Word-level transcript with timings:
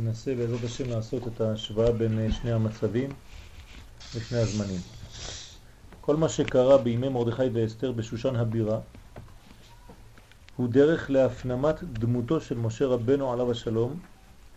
ננסה 0.00 0.34
בעזרת 0.34 0.64
השם 0.64 0.90
לעשות 0.90 1.28
את 1.28 1.40
ההשוואה 1.40 1.92
בין 1.92 2.18
אה, 2.18 2.32
שני 2.32 2.52
המצבים 2.52 3.10
ושני 4.14 4.38
הזמנים. 4.38 4.80
כל 6.00 6.16
מה 6.16 6.28
שקרה 6.28 6.78
בימי 6.78 7.08
מרדכי 7.08 7.48
ואסתר 7.52 7.92
בשושן 7.92 8.36
הבירה 8.36 8.80
הוא 10.56 10.68
דרך 10.68 11.10
להפנמת 11.10 11.82
דמותו 11.82 12.40
של 12.40 12.58
משה 12.58 12.86
רבנו 12.86 13.32
עליו 13.32 13.50
השלום 13.50 14.00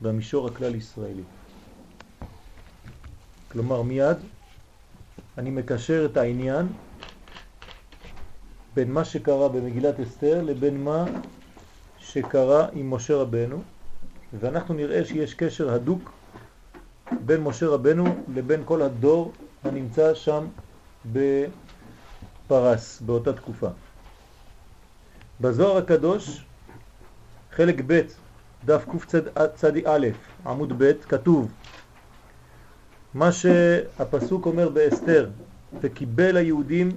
במישור 0.01 0.47
הכלל 0.47 0.75
ישראלי. 0.75 1.23
כלומר 3.51 3.81
מיד 3.81 4.17
אני 5.37 5.49
מקשר 5.49 6.07
את 6.11 6.17
העניין 6.17 6.67
בין 8.73 8.91
מה 8.91 9.05
שקרה 9.05 9.49
במגילת 9.49 9.99
אסתר 9.99 10.41
לבין 10.41 10.83
מה 10.83 11.05
שקרה 11.99 12.67
עם 12.73 12.93
משה 12.93 13.15
רבנו 13.15 13.61
ואנחנו 14.39 14.73
נראה 14.73 15.05
שיש 15.05 15.33
קשר 15.33 15.73
הדוק 15.73 16.11
בין 17.25 17.41
משה 17.41 17.67
רבנו 17.67 18.05
לבין 18.35 18.61
כל 18.65 18.81
הדור 18.81 19.31
הנמצא 19.63 20.13
שם 20.13 20.45
בפרס 21.11 23.01
באותה 23.01 23.33
תקופה. 23.33 23.69
בזוהר 25.41 25.77
הקדוש, 25.77 26.45
חלק 27.51 27.75
ב', 27.87 28.01
דף 28.65 28.85
קצ"א, 28.89 30.07
עמוד 30.45 30.73
ב', 30.77 30.91
כתוב 31.09 31.51
מה 33.13 33.31
שהפסוק 33.31 34.45
אומר 34.45 34.69
באסתר, 34.69 35.29
וקיבל 35.81 36.37
היהודים 36.37 36.91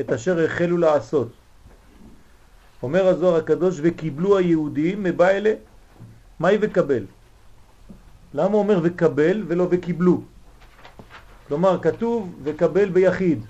את 0.00 0.12
אשר 0.12 0.44
החלו 0.44 0.76
לעשות. 0.76 1.28
אומר 2.82 3.06
הזוהר 3.06 3.36
הקדוש, 3.36 3.78
וקיבלו 3.82 4.38
היהודים 4.38 5.02
מבעלה 5.02 5.54
מהי 6.40 6.58
וקבל? 6.60 7.04
למה 8.34 8.54
אומר 8.54 8.80
וקבל 8.82 9.44
ולא 9.48 9.66
וקיבלו? 9.70 10.22
כלומר, 11.48 11.78
כתוב 11.82 12.34
וקבל 12.42 12.88
ביחיד. 12.88 13.44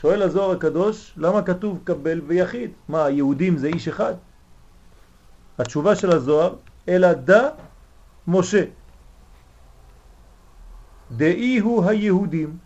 שואל 0.00 0.22
הזוהר 0.22 0.50
הקדוש, 0.50 1.14
למה 1.16 1.42
כתוב 1.42 1.78
קבל 1.84 2.20
ביחיד? 2.20 2.70
מה, 2.88 3.04
היהודים 3.04 3.56
זה 3.56 3.66
איש 3.66 3.88
אחד? 3.88 4.14
התשובה 5.58 5.96
של 5.96 6.10
הזוהר, 6.12 6.54
אלא 6.88 7.12
דה 7.12 7.48
משה. 8.28 8.64
דאי 11.16 11.58
הוא 11.58 11.84
היהודים. 11.84 12.58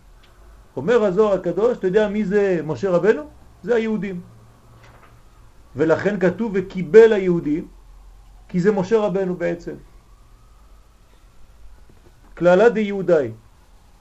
אומר 0.76 1.04
הזוהר 1.04 1.34
הקדוש, 1.34 1.78
אתה 1.78 1.86
יודע 1.86 2.08
מי 2.08 2.24
זה 2.24 2.60
משה 2.66 2.90
רבנו? 2.90 3.22
זה 3.62 3.74
היהודים. 3.74 4.20
ולכן 5.76 6.20
כתוב 6.20 6.52
וקיבל 6.54 7.12
היהודים, 7.12 7.68
כי 8.48 8.60
זה 8.60 8.72
משה 8.72 8.98
רבנו 8.98 9.36
בעצם. 9.36 9.74
כללה 12.36 12.68
די 12.68 12.80
יהודאי. 12.80 13.30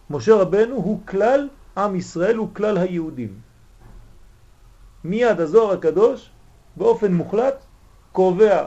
משה 0.09 0.35
רבנו 0.35 0.75
הוא 0.75 1.01
כלל 1.07 1.49
עם 1.77 1.95
ישראל, 1.95 2.35
הוא 2.35 2.49
כלל 2.53 2.77
היהודים. 2.77 3.33
מיד 5.03 5.39
הזוהר 5.39 5.73
הקדוש 5.73 6.29
באופן 6.75 7.13
מוחלט 7.13 7.63
קובע 8.11 8.65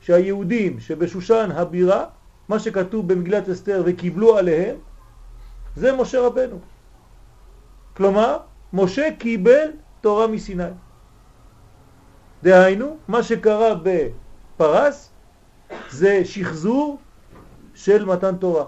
שהיהודים 0.00 0.80
שבשושן 0.80 1.50
הבירה, 1.54 2.04
מה 2.48 2.58
שכתוב 2.58 3.08
במגילת 3.12 3.48
אסתר 3.48 3.82
וקיבלו 3.86 4.38
עליהם, 4.38 4.76
זה 5.76 5.96
משה 5.96 6.20
רבנו. 6.20 6.58
כלומר, 7.96 8.38
משה 8.72 9.08
קיבל 9.18 9.70
תורה 10.00 10.26
מסיני. 10.26 10.74
דהיינו, 12.42 12.96
מה 13.08 13.22
שקרה 13.22 13.74
בפרס 14.62 15.10
זה 15.90 16.24
שחזור 16.24 16.98
של 17.74 18.04
מתן 18.04 18.36
תורה. 18.36 18.64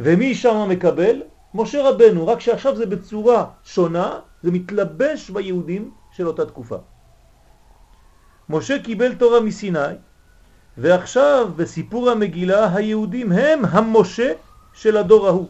ומי 0.00 0.34
שם 0.34 0.68
מקבל? 0.68 1.22
משה 1.54 1.90
רבנו, 1.90 2.26
רק 2.26 2.40
שעכשיו 2.40 2.76
זה 2.76 2.86
בצורה 2.86 3.50
שונה, 3.64 4.20
זה 4.42 4.50
מתלבש 4.50 5.30
ביהודים 5.30 5.90
של 6.10 6.26
אותה 6.26 6.46
תקופה. 6.46 6.76
משה 8.48 8.82
קיבל 8.82 9.14
תורה 9.14 9.40
מסיני, 9.40 10.00
ועכשיו 10.78 11.50
בסיפור 11.56 12.10
המגילה 12.10 12.76
היהודים 12.76 13.32
הם 13.32 13.64
המשה 13.64 14.32
של 14.72 14.96
הדור 14.96 15.26
ההוא. 15.26 15.48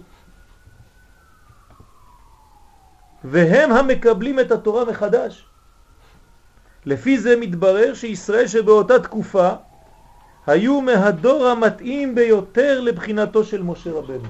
והם 3.25 3.73
המקבלים 3.73 4.41
את 4.41 4.51
התורה 4.51 4.85
מחדש. 4.85 5.52
לפי 6.87 7.19
זה 7.19 7.37
מתברר 7.41 7.95
שישראל 7.95 8.47
שבאותה 8.47 8.99
תקופה 8.99 9.51
היו 10.47 10.81
מהדור 10.81 11.47
המתאים 11.47 12.15
ביותר 12.15 12.81
לבחינתו 12.81 13.45
של 13.45 13.63
משה 13.63 13.91
רבנו. 13.93 14.29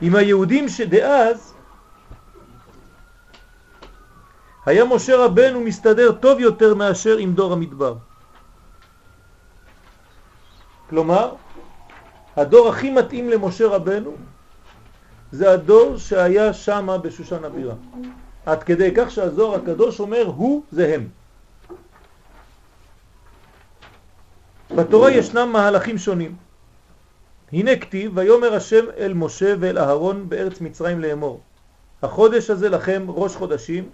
עם 0.00 0.14
היהודים 0.16 0.68
שדאז 0.68 1.54
היה 4.66 4.84
משה 4.84 5.16
רבנו 5.16 5.60
מסתדר 5.60 6.12
טוב 6.12 6.40
יותר 6.40 6.74
מאשר 6.74 7.16
עם 7.16 7.32
דור 7.32 7.52
המדבר. 7.52 7.94
כלומר, 10.90 11.34
הדור 12.36 12.68
הכי 12.68 12.90
מתאים 12.90 13.30
למשה 13.30 13.66
רבנו 13.66 14.16
זה 15.36 15.52
הדור 15.52 15.96
שהיה 15.96 16.52
שם 16.52 16.96
בשושן 17.02 17.44
הבירה. 17.44 17.74
עד 18.46 18.62
כדי 18.62 18.90
כך 18.96 19.10
שהזוהר 19.10 19.54
הקדוש 19.54 20.00
אומר 20.00 20.24
הוא 20.26 20.62
זה 20.72 20.94
הם. 20.94 21.08
בתורה 24.76 25.10
ישנם 25.10 25.48
מהלכים 25.52 25.98
שונים. 25.98 26.36
הנה 27.52 27.76
כתיב, 27.76 28.12
ויאמר 28.14 28.54
השם 28.54 28.84
אל 28.98 29.12
משה 29.14 29.54
ואל 29.60 29.78
אהרון 29.78 30.28
בארץ 30.28 30.60
מצרים 30.60 31.00
לאמור. 31.00 31.40
החודש 32.02 32.50
הזה 32.50 32.68
לכם 32.68 33.04
ראש 33.08 33.36
חודשים, 33.36 33.88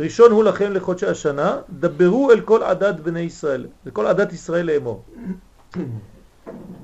ראשון 0.00 0.30
הוא 0.30 0.44
לכם 0.44 0.72
לחודשי 0.72 1.06
השנה, 1.06 1.58
דברו 1.70 2.30
אל 2.32 2.40
כל 2.40 2.62
עדת 2.62 3.00
בני 3.00 3.20
ישראל, 3.20 3.66
לכל 3.86 4.06
עדת 4.06 4.32
ישראל 4.32 4.66
לאמור. 4.66 5.04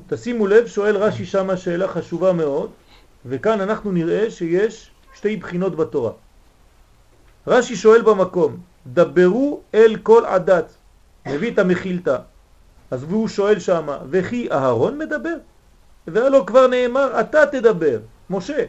תשימו 0.07 0.47
לב, 0.47 0.67
שואל 0.67 0.97
רש"י 0.97 1.27
שמה 1.27 1.57
שאלה 1.57 1.89
חשובה 1.89 2.33
מאוד, 2.33 2.71
וכאן 3.27 3.61
אנחנו 3.61 3.93
נראה 3.93 4.31
שיש 4.31 4.91
שתי 5.15 5.37
בחינות 5.37 5.77
בתורה. 5.77 6.13
רש"י 7.47 7.77
שואל 7.77 8.03
במקום, 8.03 8.57
דברו 8.87 9.61
אל 9.75 9.97
כל 10.03 10.25
עדת, 10.27 10.75
מביא 11.27 11.53
את 11.53 11.59
המחילתא, 11.59 12.17
אז 12.91 13.03
הוא 13.03 13.29
שואל 13.29 13.59
שמה, 13.59 13.99
וכי 14.11 14.53
אהרון 14.53 14.99
מדבר? 14.99 15.37
והלא 16.07 16.45
כבר 16.47 16.67
נאמר, 16.67 17.21
אתה 17.21 17.47
תדבר, 17.47 17.99
משה. 18.31 18.65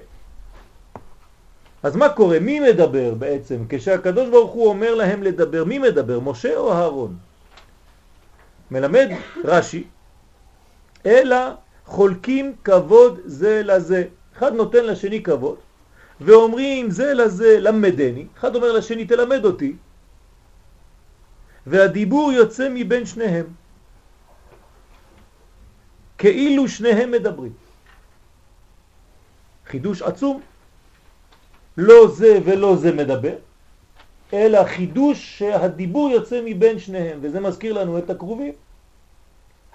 אז 1.84 1.96
מה 1.96 2.10
קורה? 2.10 2.40
מי 2.40 2.60
מדבר 2.60 3.14
בעצם? 3.14 3.64
כשהקדוש 3.70 4.30
ברוך 4.30 4.52
הוא 4.52 4.68
אומר 4.68 4.96
להם 4.96 5.24
לדבר, 5.24 5.64
מי 5.64 5.80
מדבר? 5.80 6.20
משה 6.20 6.58
או 6.58 6.74
אהרון? 6.74 7.16
מלמד 8.72 9.10
רש"י, 9.46 9.84
אלא 11.06 11.38
חולקים 11.86 12.56
כבוד 12.64 13.20
זה 13.26 13.62
לזה. 13.64 14.04
אחד 14.38 14.54
נותן 14.54 14.86
לשני 14.86 15.24
כבוד, 15.24 15.58
ואומרים 16.22 16.90
זה 16.90 17.14
לזה 17.14 17.60
למדני, 17.60 18.26
אחד 18.38 18.56
אומר 18.56 18.72
לשני 18.72 19.06
תלמד 19.06 19.46
אותי, 19.46 19.74
והדיבור 21.68 22.32
יוצא 22.32 22.68
מבין 22.72 23.06
שניהם, 23.06 23.46
כאילו 26.18 26.68
שניהם 26.68 27.12
מדברים. 27.12 27.54
חידוש 29.66 30.02
עצום, 30.02 30.42
לא 31.78 32.08
זה 32.08 32.40
ולא 32.46 32.76
זה 32.76 32.92
מדבר, 32.92 33.36
אלא 34.34 34.66
חידוש 34.66 35.38
שהדיבור 35.38 36.10
יוצא 36.10 36.42
מבין 36.46 36.80
שניהם, 36.80 37.20
וזה 37.22 37.40
מזכיר 37.40 37.74
לנו 37.74 37.98
את 37.98 38.10
הקרובים. 38.10 38.54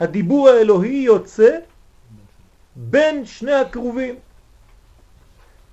הדיבור 0.00 0.48
האלוהי 0.48 0.96
יוצא 0.96 1.58
בין 2.76 3.26
שני 3.26 3.52
הקרובים. 3.52 4.14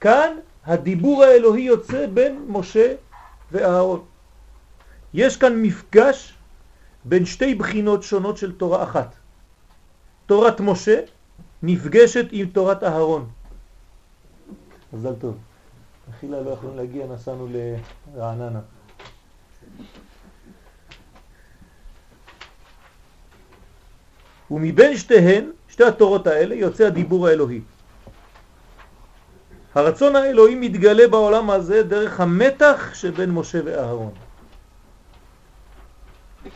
כאן 0.06 0.38
הדיבור 0.66 1.24
האלוהי 1.24 1.62
יוצא 1.62 2.08
בין 2.14 2.46
משה 2.48 2.94
ואהרון. 3.52 4.06
יש 5.14 5.38
כאן 5.38 5.62
מפגש 5.62 6.34
בין 7.06 7.26
שתי 7.26 7.56
בחינות 7.56 8.04
שונות 8.04 8.38
של 8.38 8.52
תורה 8.58 8.84
אחת. 8.84 9.16
תורת 10.26 10.60
משה 10.60 11.00
נפגשת 11.64 12.26
עם 12.32 12.46
תורת 12.46 12.84
אהרון. 12.84 13.30
מזל 14.94 15.14
טוב. 15.16 15.38
אכילה 16.10 16.42
לא 16.42 16.50
יכולים 16.50 16.78
להגיע, 16.78 17.08
נסענו 17.08 17.48
לרעננה. 17.52 18.62
ומבין 24.52 24.98
שתיהן, 24.98 25.50
שתי 25.68 25.84
התורות 25.84 26.28
האלה, 26.28 26.56
יוצא 26.56 26.88
הדיבור 26.88 27.28
האלוהי. 27.28 27.62
הרצון 29.76 30.16
האלוהי 30.16 30.56
מתגלה 30.56 31.08
בעולם 31.08 31.50
הזה 31.50 31.84
דרך 31.84 32.20
המתח 32.20 32.92
שבין 32.94 33.32
משה 33.32 33.60
ואהרון. 33.66 34.14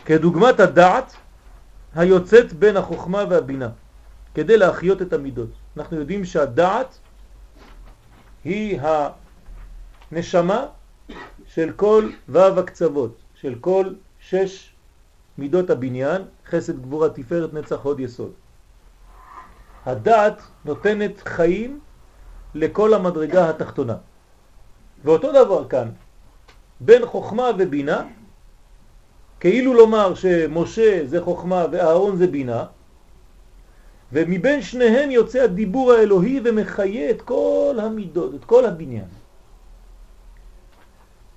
כדוגמת 0.05 0.59
הדעת 0.59 1.15
היוצאת 1.95 2.53
בין 2.53 2.77
החוכמה 2.77 3.23
והבינה, 3.29 3.69
כדי 4.35 4.57
להחיות 4.57 5.01
את 5.01 5.13
המידות. 5.13 5.49
אנחנו 5.77 5.97
יודעים 5.97 6.25
שהדעת 6.25 6.99
היא 8.43 8.79
הנשמה 10.11 10.65
של 11.45 11.71
כל 11.75 12.09
וו 12.29 12.59
הקצוות, 12.59 13.17
של 13.35 13.55
כל 13.61 13.85
שש 14.19 14.73
מידות 15.37 15.69
הבניין, 15.69 16.21
חסד 16.49 16.81
גבורה 16.81 17.09
תפארת 17.09 17.53
נצח 17.53 17.79
עוד 17.83 17.99
יסוד. 17.99 18.31
הדעת 19.85 20.41
נותנת 20.65 21.21
חיים 21.25 21.79
לכל 22.55 22.93
המדרגה 22.93 23.49
התחתונה. 23.49 23.95
ואותו 25.03 25.31
דבר 25.31 25.67
כאן, 25.67 25.89
בין 26.79 27.05
חוכמה 27.05 27.51
ובינה, 27.57 28.03
כאילו 29.39 29.73
לומר 29.73 30.15
שמשה 30.15 31.05
זה 31.05 31.21
חוכמה 31.21 31.65
ואהרון 31.71 32.15
זה 32.15 32.27
בינה, 32.27 32.65
ומבין 34.13 34.61
שניהם 34.61 35.11
יוצא 35.11 35.39
הדיבור 35.41 35.91
האלוהי 35.91 36.41
ומחיה 36.43 37.09
את 37.09 37.21
כל 37.21 37.77
המידות, 37.81 38.35
את 38.35 38.45
כל 38.45 38.65
הבניין. 38.65 39.07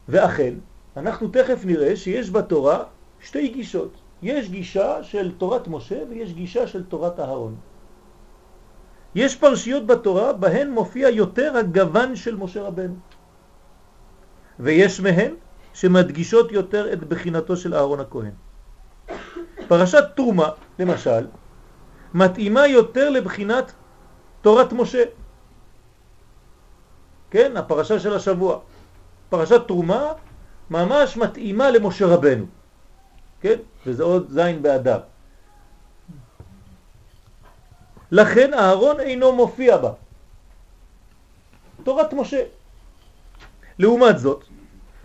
ואכן, 0.09 0.55
אנחנו 0.97 1.29
תכף 1.29 1.65
נראה 1.65 1.97
שיש 1.97 2.31
בתורה 2.31 2.85
שתי 3.21 3.49
גישות. 3.49 3.93
יש 4.23 4.51
גישה 4.51 5.03
של 5.03 5.33
תורת 5.39 5.69
משה 5.69 5.99
ויש 6.11 6.33
גישה 6.33 6.67
של 6.67 6.85
תורת 6.85 7.21
אהרון. 7.21 7.55
יש 9.15 9.37
פרשיות 9.37 9.87
בתורה 9.87 10.33
בהן 10.33 10.71
מופיע 10.71 11.09
יותר 11.09 11.57
הגוון 11.57 12.17
של 12.17 12.37
משה 12.37 12.63
רבנו. 12.63 12.95
ויש 14.61 15.01
מהן 15.01 15.35
שמדגישות 15.75 16.53
יותר 16.53 16.93
את 16.93 17.05
בחינתו 17.05 17.57
של 17.57 17.75
אהרון 17.75 18.01
הכהן. 18.01 18.31
פרשת 19.69 20.05
תרומה, 20.17 20.49
למשל, 20.79 21.27
מתאימה 22.15 22.67
יותר 22.67 23.11
לבחינת 23.11 23.73
תורת 24.41 24.73
משה. 24.73 25.05
כן, 27.31 27.57
הפרשה 27.57 27.99
של 27.99 28.15
השבוע. 28.15 28.59
פרשת 29.29 29.63
תרומה 29.69 30.13
ממש 30.71 31.17
מתאימה 31.17 31.71
למשה 31.71 32.07
רבנו. 32.07 32.47
כן? 33.41 33.57
וזה 33.87 34.03
עוד 34.03 34.31
זין 34.31 34.63
באדר. 34.63 35.12
לכן 38.13 38.55
אהרון 38.55 39.01
אינו 39.01 39.33
מופיע 39.33 39.77
בה. 39.77 39.93
תורת 41.85 42.13
משה. 42.13 42.43
לעומת 43.79 44.19
זאת, 44.19 44.45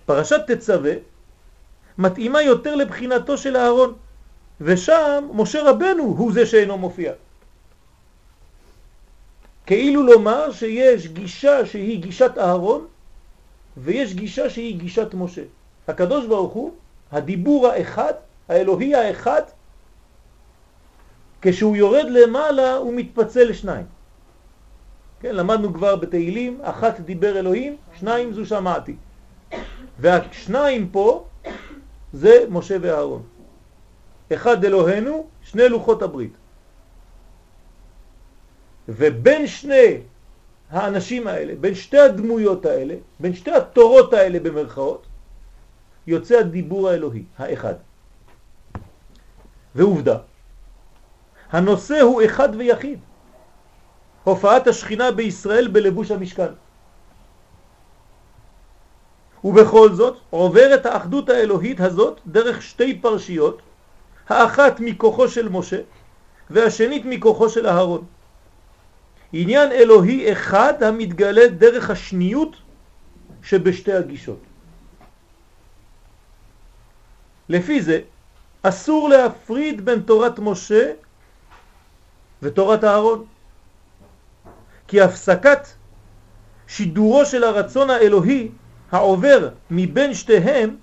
פרשת 0.06 0.42
תצווה 0.52 0.94
מתאימה 1.98 2.42
יותר 2.42 2.76
לבחינתו 2.76 3.38
של 3.38 3.58
אהרון, 3.58 3.94
ושם 4.62 5.30
משה 5.34 5.64
רבנו 5.64 6.04
הוא 6.04 6.34
זה 6.34 6.46
שאינו 6.46 6.78
מופיע. 6.78 7.14
כאילו 9.66 10.04
לומר 10.04 10.52
שיש 10.52 11.08
גישה 11.08 11.66
שהיא 11.66 12.02
גישת 12.02 12.32
אהרון, 12.38 12.88
ויש 13.78 14.14
גישה 14.14 14.50
שהיא 14.50 14.80
גישת 14.80 15.14
משה. 15.14 15.44
הקדוש 15.88 16.26
ברוך 16.26 16.54
הוא, 16.54 16.72
הדיבור 17.12 17.68
האחד, 17.68 18.14
האלוהי 18.50 18.96
האחד, 18.96 19.42
כשהוא 21.42 21.76
יורד 21.76 22.06
למעלה 22.10 22.76
הוא 22.76 22.94
מתפצל 22.94 23.44
לשניים. 23.44 23.86
כן, 25.20 25.36
למדנו 25.36 25.74
כבר 25.74 25.96
בתהילים, 25.96 26.60
אחת 26.62 27.00
דיבר 27.00 27.40
אלוהים, 27.40 27.78
שניים 28.00 28.34
זו 28.34 28.46
שמעתי. 28.46 28.96
והשניים 30.00 30.90
פה 30.90 31.26
זה 32.14 32.46
משה 32.50 32.78
ואהרון. 32.82 33.24
אחד 34.34 34.66
אלוהינו, 34.66 35.28
שני 35.42 35.70
לוחות 35.70 36.02
הברית. 36.02 36.34
ובין 38.90 39.48
שני 39.48 40.02
האנשים 40.70 41.28
האלה, 41.28 41.54
בין 41.56 41.76
שתי 41.76 42.00
הדמויות 42.00 42.66
האלה, 42.66 42.96
בין 43.20 43.34
שתי 43.34 43.52
התורות 43.52 44.14
האלה 44.14 44.40
במרכאות, 44.40 45.06
יוצא 46.08 46.36
הדיבור 46.40 46.90
האלוהי, 46.90 47.24
האחד. 47.38 47.74
ועובדה, 49.76 50.18
הנושא 51.52 52.02
הוא 52.02 52.22
אחד 52.26 52.50
ויחיד. 52.58 53.00
הופעת 54.24 54.68
השכינה 54.68 55.12
בישראל 55.12 55.68
בלבוש 55.68 56.12
המשכן. 56.12 56.52
ובכל 59.44 59.94
זאת 59.94 60.18
עוברת 60.30 60.86
האחדות 60.86 61.30
האלוהית 61.30 61.80
הזאת 61.80 62.20
דרך 62.28 62.62
שתי 62.62 63.00
פרשיות, 63.00 63.62
האחת 64.30 64.80
מכוחו 64.80 65.28
של 65.28 65.50
משה 65.50 65.80
והשנית 66.50 67.04
מכוחו 67.06 67.50
של 67.50 67.68
אהרון. 67.68 68.06
עניין 69.34 69.72
אלוהי 69.72 70.32
אחד 70.32 70.84
המתגלה 70.84 71.48
דרך 71.48 71.90
השניות 71.90 72.56
שבשתי 73.44 73.94
הגישות. 73.94 74.40
לפי 77.50 77.82
זה 77.82 78.00
אסור 78.64 79.10
להפריד 79.10 79.86
בין 79.86 80.00
תורת 80.02 80.40
משה 80.40 80.92
ותורת 82.42 82.84
אהרון. 82.84 83.26
כי 84.88 85.02
הפסקת 85.02 85.68
שידורו 86.68 87.26
של 87.26 87.44
הרצון 87.44 87.90
האלוהי 87.90 88.50
העובר 88.92 89.50
מבין 89.72 90.14
שתיהם 90.14 90.76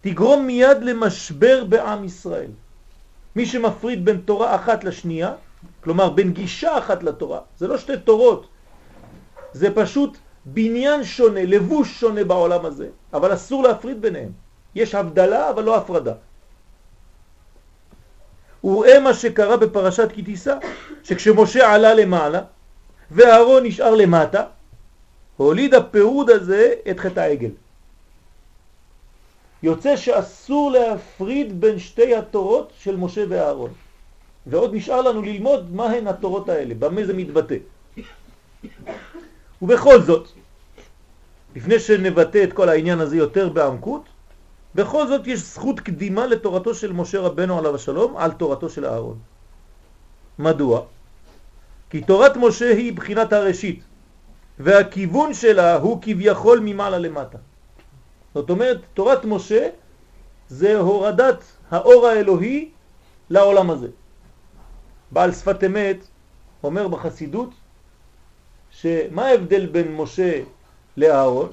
תגרום 0.00 0.46
מיד 0.46 0.82
למשבר 0.82 1.64
בעם 1.64 2.04
ישראל. 2.04 2.50
מי 3.36 3.46
שמפריד 3.46 4.04
בין 4.04 4.20
תורה 4.24 4.54
אחת 4.54 4.84
לשנייה, 4.84 5.32
כלומר 5.80 6.10
בין 6.10 6.32
גישה 6.32 6.78
אחת 6.78 7.02
לתורה, 7.02 7.40
זה 7.58 7.68
לא 7.68 7.78
שתי 7.78 7.96
תורות, 8.04 8.48
זה 9.52 9.74
פשוט 9.74 10.18
בניין 10.44 11.04
שונה, 11.04 11.44
לבוש 11.44 12.00
שונה 12.00 12.24
בעולם 12.24 12.66
הזה, 12.66 12.88
אבל 13.12 13.34
אסור 13.34 13.62
להפריד 13.62 14.02
ביניהם. 14.02 14.32
יש 14.74 14.94
הבדלה 14.94 15.50
אבל 15.50 15.64
לא 15.64 15.76
הפרדה. 15.76 16.14
וראה 18.64 19.00
מה 19.00 19.14
שקרה 19.14 19.56
בפרשת 19.56 20.08
כי 20.14 20.22
תישא, 20.22 20.54
שכשמשה 21.04 21.74
עלה 21.74 21.94
למעלה 21.94 22.40
ואהרון 23.10 23.66
נשאר 23.66 23.94
למטה, 23.94 24.42
הוליד 25.36 25.74
הפירוד 25.74 26.30
הזה 26.30 26.74
את 26.90 27.00
חטא 27.00 27.20
העגל. 27.20 27.50
יוצא 29.62 29.96
שאסור 29.96 30.70
להפריד 30.70 31.60
בין 31.60 31.78
שתי 31.78 32.14
התורות 32.14 32.72
של 32.78 32.96
משה 32.96 33.24
ואהרון. 33.28 33.70
ועוד 34.46 34.74
נשאר 34.74 35.00
לנו 35.00 35.22
ללמוד 35.22 35.74
מה 35.74 35.86
הן 35.86 36.06
התורות 36.06 36.48
האלה, 36.48 36.74
במה 36.74 37.04
זה 37.04 37.12
מתבטא. 37.12 37.56
ובכל 39.62 40.00
זאת, 40.00 40.28
לפני 41.56 41.78
שנבטא 41.78 42.44
את 42.44 42.52
כל 42.52 42.68
העניין 42.68 43.00
הזה 43.00 43.16
יותר 43.16 43.48
בעמקות, 43.48 44.02
בכל 44.74 45.08
זאת 45.08 45.26
יש 45.26 45.40
זכות 45.40 45.80
קדימה 45.80 46.26
לתורתו 46.26 46.74
של 46.74 46.92
משה 46.92 47.20
רבנו 47.20 47.58
עליו 47.58 47.74
השלום 47.74 48.16
על 48.16 48.32
תורתו 48.32 48.68
של 48.70 48.86
אהרון. 48.86 49.18
מדוע? 50.38 50.82
כי 51.90 52.00
תורת 52.00 52.36
משה 52.36 52.70
היא 52.70 52.92
בחינת 52.92 53.32
הראשית, 53.32 53.82
והכיוון 54.58 55.34
שלה 55.34 55.76
הוא 55.76 55.98
כביכול 56.02 56.60
ממעלה 56.62 56.98
למטה. 56.98 57.38
זאת 58.34 58.50
אומרת, 58.50 58.78
תורת 58.94 59.24
משה 59.24 59.68
זה 60.48 60.78
הורדת 60.78 61.44
האור 61.70 62.06
האלוהי 62.06 62.70
לעולם 63.30 63.70
הזה. 63.70 63.88
בעל 65.10 65.32
שפת 65.32 65.64
אמת 65.64 66.06
אומר 66.62 66.88
בחסידות 66.88 67.50
שמה 68.70 69.26
ההבדל 69.26 69.66
בין 69.66 69.96
משה 69.96 70.42
לאהרון? 70.96 71.52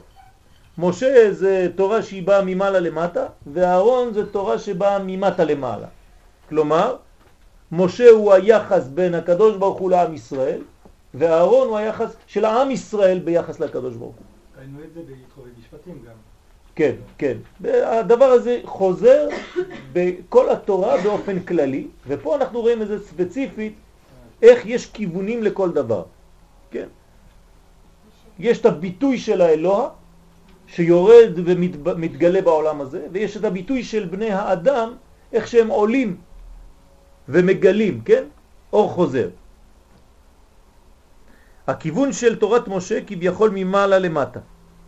משה 0.78 1.34
זה 1.34 1.68
תורה 1.76 2.02
שהיא 2.04 2.24
באה 2.24 2.42
ממעלה 2.46 2.80
למטה, 2.80 3.26
ואהרון 3.54 4.14
זה 4.14 4.32
תורה 4.32 4.60
שבאה 4.60 5.00
ממטה 5.00 5.44
למעלה. 5.44 5.88
כלומר, 6.50 6.96
משה 7.72 8.10
הוא 8.10 8.34
היחס 8.34 8.88
בין 8.88 9.16
הקדוש 9.16 9.58
ברוך 9.58 9.80
הוא 9.80 9.92
לעם 9.92 10.14
ישראל, 10.14 10.62
ואהרון 11.14 11.68
הוא 11.68 11.78
היחס 11.78 12.16
של 12.28 12.46
העם 12.46 12.72
ישראל 12.72 13.20
ביחס 13.20 13.60
לקדוש 13.60 13.96
ברוך 13.96 14.16
הוא. 14.16 14.26
ראינו 14.60 14.80
את 14.84 14.94
זה 14.94 15.02
במשפטים 15.58 16.00
גם. 16.06 16.14
כן, 16.76 16.96
כן. 17.18 17.38
הדבר 17.84 18.26
הזה 18.26 18.60
חוזר 18.66 19.28
בכל 19.94 20.50
התורה 20.50 21.02
באופן 21.04 21.40
כללי, 21.40 21.88
ופה 22.08 22.36
אנחנו 22.36 22.62
רואים 22.62 22.82
את 22.82 22.88
זה 22.88 23.06
ספציפית, 23.06 23.74
איך 24.42 24.66
יש 24.66 24.86
כיוונים 24.86 25.44
לכל 25.44 25.72
דבר. 25.72 26.04
כן? 26.72 26.88
יש 28.40 28.60
את 28.62 28.66
הביטוי 28.66 29.18
של 29.18 29.42
האלוה, 29.42 29.90
שיורד 30.68 31.32
ומתגלה 31.84 32.42
בעולם 32.42 32.82
הזה, 32.82 33.08
ויש 33.12 33.38
את 33.38 33.44
הביטוי 33.44 33.84
של 33.84 34.06
בני 34.06 34.32
האדם, 34.32 34.94
איך 35.34 35.48
שהם 35.48 35.68
עולים 35.68 36.18
ומגלים, 37.30 38.02
כן? 38.02 38.24
אור 38.74 38.90
חוזר. 38.90 39.30
הכיוון 41.68 42.14
של 42.14 42.36
תורת 42.36 42.68
משה 42.68 43.00
כביכול 43.08 43.52
ממעלה 43.54 44.00
למטה. 44.00 44.40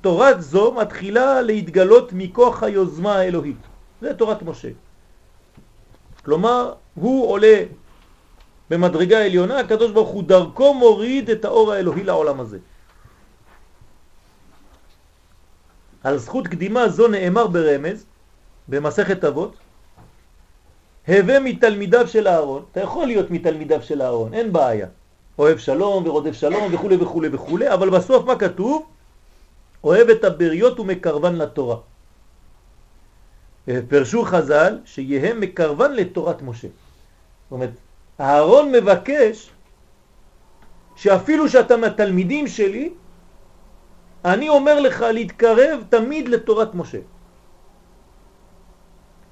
תורת 0.01 0.41
זו 0.41 0.73
מתחילה 0.73 1.41
להתגלות 1.41 2.13
מכוח 2.13 2.63
היוזמה 2.63 3.15
האלוהית. 3.15 3.61
זה 4.01 4.13
תורת 4.13 4.43
משה. 4.43 4.69
כלומר, 6.25 6.73
הוא 6.95 7.27
עולה 7.27 7.63
במדרגה 8.69 9.17
העליונה, 9.17 9.59
הקדוש 9.59 9.91
ברוך 9.91 10.09
הוא 10.09 10.23
דרכו 10.23 10.73
מוריד 10.73 11.29
את 11.29 11.45
האור 11.45 11.73
האלוהי 11.73 12.03
לעולם 12.03 12.39
הזה. 12.39 12.57
על 16.03 16.17
זכות 16.17 16.47
קדימה 16.47 16.89
זו 16.89 17.07
נאמר 17.07 17.47
ברמז, 17.47 18.05
במסכת 18.67 19.23
אבות, 19.23 19.55
הווה 21.07 21.39
מתלמידיו 21.39 22.07
של 22.07 22.27
אהרון, 22.27 22.65
אתה 22.71 22.79
יכול 22.79 23.07
להיות 23.07 23.31
מתלמידיו 23.31 23.83
של 23.83 24.01
אהרון, 24.01 24.33
אין 24.33 24.53
בעיה. 24.53 24.87
אוהב 25.39 25.57
שלום 25.57 26.07
ורודף 26.07 26.33
שלום 26.33 26.73
וכו' 26.73 26.89
וכו' 26.99 27.21
וכו', 27.31 27.59
אבל 27.73 27.89
בסוף 27.89 28.25
מה 28.25 28.35
כתוב? 28.35 28.85
אוהב 29.83 30.09
את 30.09 30.23
הבריות 30.23 30.79
ומקרבן 30.79 31.35
לתורה. 31.35 31.77
פרשו 33.87 34.23
חז"ל 34.23 34.77
שיהיה 34.85 35.33
מקרבן 35.33 35.91
לתורת 35.93 36.41
משה. 36.41 36.67
זאת 36.67 37.51
אומרת, 37.51 37.69
אהרון 38.19 38.71
מבקש 38.71 39.49
שאפילו 40.95 41.49
שאתה 41.49 41.77
מהתלמידים 41.77 42.47
שלי, 42.47 42.89
אני 44.25 44.49
אומר 44.49 44.79
לך 44.79 45.01
להתקרב 45.01 45.83
תמיד 45.89 46.27
לתורת 46.27 46.75
משה. 46.75 46.99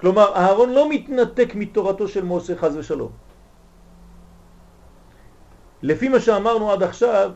כלומר, 0.00 0.34
אהרון 0.34 0.70
לא 0.70 0.90
מתנתק 0.90 1.54
מתורתו 1.54 2.08
של 2.08 2.24
משה 2.24 2.56
חז 2.56 2.76
ושלום. 2.76 3.12
לפי 5.82 6.08
מה 6.08 6.20
שאמרנו 6.20 6.72
עד 6.72 6.82
עכשיו, 6.82 7.30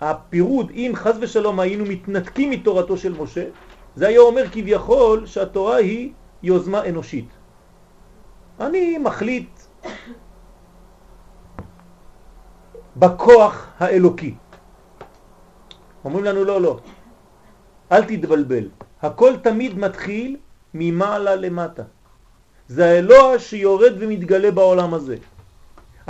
הפירוד, 0.00 0.70
אם 0.70 0.92
חז 0.94 1.16
ושלום 1.20 1.60
היינו 1.60 1.84
מתנתקים 1.84 2.50
מתורתו 2.50 2.96
של 2.96 3.12
משה, 3.14 3.44
זה 3.96 4.08
היה 4.08 4.20
אומר 4.20 4.44
כביכול 4.52 5.26
שהתורה 5.26 5.76
היא 5.76 6.12
יוזמה 6.42 6.84
אנושית. 6.88 7.28
אני 8.60 8.98
מחליט 8.98 9.50
בכוח 12.96 13.66
האלוקי. 13.78 14.34
אומרים 16.04 16.24
לנו 16.24 16.44
לא, 16.44 16.60
לא, 16.60 16.78
אל 17.92 18.04
תתבלבל. 18.04 18.64
הכל 19.02 19.32
תמיד 19.42 19.78
מתחיל 19.78 20.36
ממעלה 20.74 21.36
למטה. 21.36 21.82
זה 22.68 22.86
האלוה 22.86 23.38
שיורד 23.38 23.92
ומתגלה 23.98 24.50
בעולם 24.50 24.94
הזה. 24.94 25.16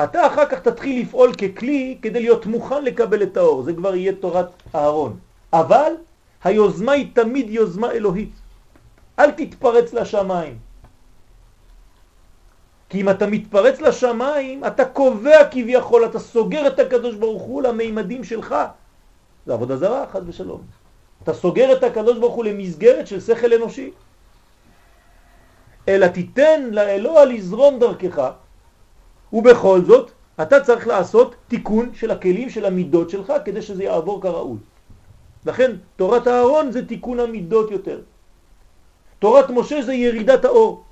אתה 0.05 0.27
אחר 0.27 0.47
כך 0.47 0.59
תתחיל 0.59 1.03
לפעול 1.03 1.35
ככלי 1.35 1.99
כדי 2.03 2.21
להיות 2.21 2.47
מוכן 2.47 2.85
לקבל 2.85 3.23
את 3.23 3.37
האור, 3.37 3.63
זה 3.63 3.73
כבר 3.73 3.95
יהיה 3.95 4.13
תורת 4.13 4.47
אהרון. 4.75 5.17
אבל 5.53 5.93
היוזמה 6.45 6.93
היא 6.93 7.11
תמיד 7.15 7.51
יוזמה 7.51 7.91
אלוהית. 7.91 8.33
אל 9.19 9.31
תתפרץ 9.31 9.93
לשמיים. 9.93 10.59
כי 12.89 13.01
אם 13.01 13.09
אתה 13.09 13.27
מתפרץ 13.27 13.81
לשמיים, 13.81 14.65
אתה 14.65 14.85
קובע 14.85 15.49
כביכול, 15.51 16.05
אתה 16.05 16.19
סוגר 16.19 16.67
את 16.67 16.79
הקדוש 16.79 17.15
ברוך 17.15 17.43
הוא 17.43 17.63
למימדים 17.63 18.25
שלך. 18.25 18.55
זה 19.47 19.53
עבודה 19.53 19.77
זרה, 19.77 20.05
חד 20.13 20.29
ושלום. 20.29 20.78
אתה 21.29 21.37
סוגר 21.37 21.73
את 21.73 21.85
הקדוש 21.85 22.19
ברוך 22.19 22.35
הוא 22.35 22.45
למסגרת 22.45 23.07
של 23.07 23.21
שכל 23.21 23.53
אנושי. 23.53 23.91
אלא 25.89 26.07
תיתן 26.07 26.69
לאלוה 26.73 27.25
לזרום 27.25 27.79
דרכך, 27.79 28.31
ובכל 29.33 29.81
זאת 29.85 30.11
אתה 30.43 30.61
צריך 30.61 30.87
לעשות 30.87 31.35
תיקון 31.49 31.95
של 31.95 32.11
הכלים 32.11 32.51
של 32.51 32.65
המידות 32.65 33.11
שלך 33.11 33.33
כדי 33.45 33.63
שזה 33.63 33.85
יעבור 33.85 34.23
כראוי. 34.23 34.59
לכן 35.47 35.77
תורת 35.97 36.27
הארון 36.27 36.73
זה 36.73 36.87
תיקון 36.87 37.21
המידות 37.21 37.71
יותר. 37.71 38.01
תורת 39.19 39.51
משה 39.51 39.83
זה 39.83 39.95
ירידת 39.95 40.45
האור. 40.45 40.85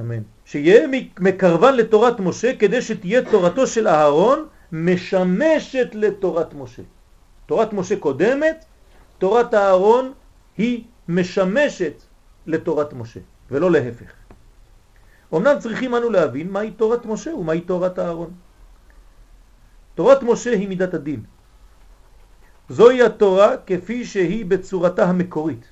אמן. 0.00 0.39
שיהיה 0.50 0.86
מקרבן 1.20 1.74
לתורת 1.74 2.20
משה 2.20 2.56
כדי 2.56 2.82
שתהיה 2.82 3.30
תורתו 3.30 3.66
של 3.66 3.88
אהרון 3.88 4.46
משמשת 4.72 5.88
לתורת 5.94 6.54
משה. 6.54 6.82
תורת 7.46 7.72
משה 7.72 7.96
קודמת, 7.96 8.64
תורת 9.18 9.54
אהרון 9.54 10.12
היא 10.58 10.84
משמשת 11.08 12.02
לתורת 12.46 12.92
משה, 12.92 13.20
ולא 13.50 13.70
להפך. 13.70 14.10
אמנם 15.34 15.58
צריכים 15.58 15.94
אנו 15.94 16.10
להבין 16.10 16.50
מהי 16.50 16.70
תורת 16.70 17.06
משה 17.06 17.34
ומהי 17.34 17.60
תורת 17.60 17.98
אהרון. 17.98 18.30
תורת 19.94 20.22
משה 20.22 20.50
היא 20.50 20.68
מידת 20.68 20.94
הדין. 20.94 21.22
זוהי 22.68 23.02
התורה 23.02 23.56
כפי 23.66 24.04
שהיא 24.04 24.44
בצורתה 24.46 25.04
המקורית. 25.04 25.64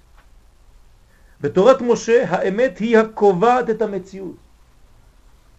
בתורת 1.40 1.82
משה 1.82 2.24
האמת 2.28 2.78
היא 2.78 2.98
הקובעת 2.98 3.70
את 3.70 3.82
המציאות. 3.82 4.47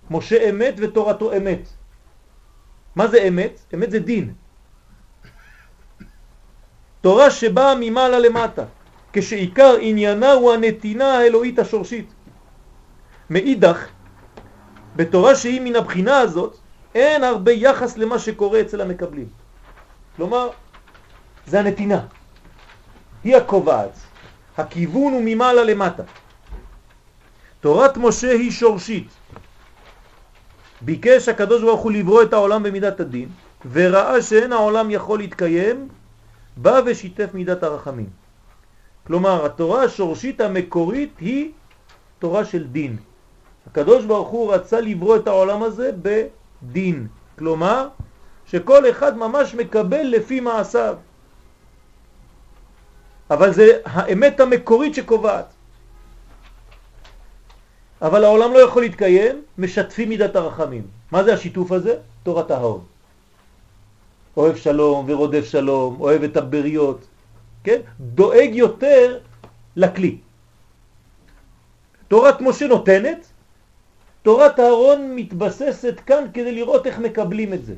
משה 0.09 0.49
אמת 0.49 0.73
ותורתו 0.77 1.37
אמת. 1.37 1.69
מה 2.95 3.07
זה 3.07 3.23
אמת? 3.27 3.59
אמת 3.73 3.91
זה 3.91 3.99
דין. 3.99 4.33
תורה 7.01 7.31
שבאה 7.31 7.73
ממעלה 7.79 8.19
למטה, 8.19 8.63
כשעיקר 9.13 9.75
עניינה 9.81 10.31
הוא 10.31 10.53
הנתינה 10.53 11.17
האלוהית 11.17 11.59
השורשית. 11.59 12.13
מאידך, 13.29 13.87
בתורה 14.95 15.35
שהיא 15.35 15.61
מן 15.61 15.75
הבחינה 15.75 16.17
הזאת, 16.17 16.57
אין 16.95 17.23
הרבה 17.23 17.51
יחס 17.51 17.97
למה 17.97 18.19
שקורה 18.19 18.61
אצל 18.61 18.81
המקבלים. 18.81 19.29
כלומר, 20.15 20.49
זה 21.47 21.59
הנתינה. 21.59 22.05
היא 23.23 23.35
הקובעת. 23.35 23.99
הכיוון 24.57 25.13
הוא 25.13 25.21
ממעלה 25.25 25.63
למטה. 25.63 26.03
תורת 27.59 27.97
משה 27.97 28.31
היא 28.31 28.51
שורשית. 28.51 29.07
ביקש 30.81 31.29
הקדוש 31.29 31.61
ברוך 31.61 31.81
הוא 31.81 31.91
לברוא 31.91 32.23
את 32.23 32.33
העולם 32.33 32.63
במידת 32.63 32.99
הדין, 32.99 33.29
וראה 33.71 34.21
שאין 34.21 34.53
העולם 34.53 34.91
יכול 34.91 35.19
להתקיים, 35.19 35.87
בא 36.57 36.81
ושיתף 36.85 37.29
מידת 37.33 37.63
הרחמים. 37.63 38.09
כלומר, 39.07 39.45
התורה 39.45 39.83
השורשית 39.83 40.41
המקורית 40.41 41.13
היא 41.19 41.51
תורה 42.19 42.45
של 42.45 42.67
דין. 42.67 42.97
הקדוש 43.67 44.05
ברוך 44.05 44.29
הוא 44.29 44.53
רצה 44.53 44.81
לברוא 44.81 45.15
את 45.15 45.27
העולם 45.27 45.63
הזה 45.63 45.91
בדין. 46.01 47.07
כלומר, 47.37 47.87
שכל 48.45 48.89
אחד 48.89 49.17
ממש 49.17 49.55
מקבל 49.55 50.03
לפי 50.03 50.39
מעשיו. 50.39 50.95
אבל 53.29 53.53
זה 53.53 53.77
האמת 53.85 54.39
המקורית 54.39 54.95
שקובעת. 54.95 55.53
אבל 58.01 58.23
העולם 58.23 58.53
לא 58.53 58.59
יכול 58.59 58.81
להתקיים, 58.81 59.41
משתפים 59.57 60.09
מידת 60.09 60.35
הרחמים. 60.35 60.87
מה 61.11 61.23
זה 61.23 61.33
השיתוף 61.33 61.71
הזה? 61.71 61.95
תורת 62.23 62.51
ההון. 62.51 62.81
אוהב 64.37 64.55
שלום 64.55 65.05
ורודף 65.07 65.45
שלום, 65.45 65.97
אוהב 65.99 66.23
את 66.23 66.37
הבריות, 66.37 67.05
כן? 67.63 67.79
דואג 67.99 68.51
יותר 68.53 69.19
לכלי. 69.75 70.17
תורת 72.07 72.41
משה 72.41 72.67
נותנת, 72.67 73.27
תורת 74.21 74.59
הארון 74.59 75.15
מתבססת 75.15 75.99
כאן 76.05 76.23
כדי 76.33 76.51
לראות 76.51 76.87
איך 76.87 76.99
מקבלים 76.99 77.53
את 77.53 77.65
זה. 77.65 77.75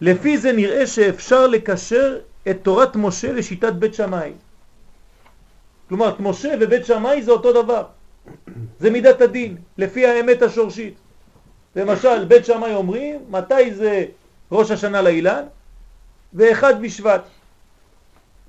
לפי 0.00 0.38
זה 0.38 0.52
נראה 0.52 0.86
שאפשר 0.86 1.46
לקשר 1.46 2.18
את 2.50 2.56
תורת 2.62 2.96
משה 2.96 3.32
לשיטת 3.32 3.72
בית 3.72 3.94
שמאי. 3.94 4.32
כלומר, 5.88 6.14
משה 6.20 6.54
ובית 6.60 6.86
שמאי 6.86 7.22
זה 7.22 7.30
אותו 7.30 7.62
דבר. 7.62 7.84
זה 8.80 8.90
מידת 8.90 9.20
הדין, 9.20 9.56
לפי 9.78 10.06
האמת 10.06 10.42
השורשית. 10.42 10.94
למשל, 11.76 12.24
בית 12.24 12.44
שמאי 12.44 12.74
אומרים, 12.74 13.20
מתי 13.30 13.74
זה 13.74 14.04
ראש 14.52 14.70
השנה 14.70 15.02
לאילן? 15.02 15.44
ואחד 16.34 16.82
בשבט. 16.82 17.22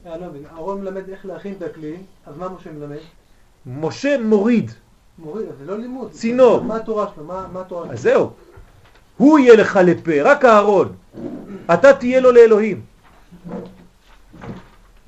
אה, 0.05 0.17
לא 0.17 0.25
אהרון 0.51 0.81
מלמד 0.81 1.09
איך 1.09 1.25
להכין 1.25 1.53
את 1.57 1.61
הכלי, 1.61 1.95
אז 2.25 2.37
מה 2.37 2.49
משה 2.49 2.71
מלמד? 2.71 2.97
משה 3.65 4.17
מוריד. 4.21 4.71
מוריד, 5.17 5.45
זה 5.59 5.65
לא 5.65 5.79
לימוד. 5.79 6.11
צינור. 6.11 6.63
מה 6.63 6.75
התורה 6.75 7.07
שלו? 7.15 7.23
מה 7.23 7.61
התורה 7.61 7.83
שלו? 7.85 7.93
אז 7.93 8.01
זהו. 8.01 8.29
הוא 9.17 9.39
יהיה 9.39 9.55
לך 9.55 9.79
לפה, 9.85 10.21
רק 10.23 10.45
אהרון. 10.45 10.95
אתה 11.73 11.93
תהיה 11.93 12.19
לו 12.19 12.31
לאלוהים. 12.31 12.81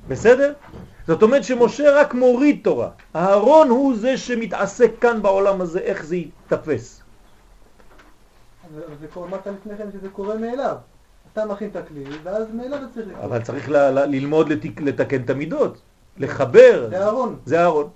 בסדר? 0.07 0.53
זאת 1.07 1.23
אומרת 1.23 1.43
שמשה 1.43 2.01
רק 2.01 2.13
מוריד 2.13 2.59
תורה. 2.63 2.89
אהרון 3.15 3.69
הוא 3.69 3.95
זה 3.95 4.17
שמתעסק 4.17 4.91
כאן 5.01 5.21
בעולם 5.21 5.61
הזה, 5.61 5.79
איך 5.79 6.05
זה 6.05 6.15
יתפס. 6.15 7.01
זה 8.99 9.07
קורה, 9.13 9.27
אמרת 9.27 9.47
לפני 9.47 9.77
כן 9.77 9.87
שזה 9.93 10.09
קורה 10.09 10.35
מאליו. 10.35 10.75
אתה 11.33 11.45
מכין 11.45 11.69
את 11.69 11.75
הכלי, 11.75 12.03
ואז 12.23 12.47
מאליו 12.53 12.79
צריך. 12.93 13.17
אבל 13.23 13.41
צריך 13.41 13.69
ל- 13.69 13.89
ל- 13.89 14.05
ללמוד 14.05 14.49
לתק, 14.49 14.81
לתקן 14.81 15.21
את 15.21 15.29
המידות, 15.29 15.77
לחבר. 16.17 16.87
זה 16.89 17.03
אהרון. 17.03 17.35
זה 17.45 17.59
אהרון. 17.61 17.89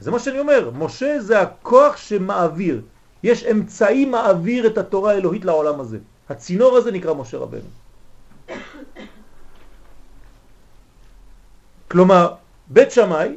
זה 0.00 0.10
מה 0.10 0.18
שאני 0.18 0.38
אומר, 0.38 0.70
משה 0.78 1.20
זה 1.20 1.40
הכוח 1.40 1.96
שמעביר. 1.96 2.82
יש 3.22 3.44
אמצעי 3.44 4.04
מעביר 4.04 4.66
את 4.66 4.78
התורה 4.78 5.12
האלוהית 5.12 5.44
לעולם 5.44 5.80
הזה. 5.80 5.98
הצינור 6.28 6.76
הזה 6.76 6.92
נקרא 6.92 7.14
משה 7.14 7.38
רבנו. 7.38 7.85
כלומר, 11.90 12.34
בית 12.68 12.90
שמאי 12.90 13.36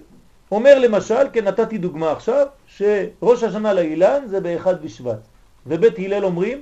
אומר 0.51 0.79
למשל, 0.79 1.23
כן 1.33 1.47
נתתי 1.47 1.77
דוגמה 1.77 2.11
עכשיו, 2.11 2.47
שראש 2.67 3.43
השנה 3.43 3.73
לאילן 3.73 4.27
זה 4.27 4.39
באחד 4.39 4.83
בשבט, 4.83 5.19
ובית 5.67 5.99
הלל 5.99 6.25
אומרים? 6.25 6.61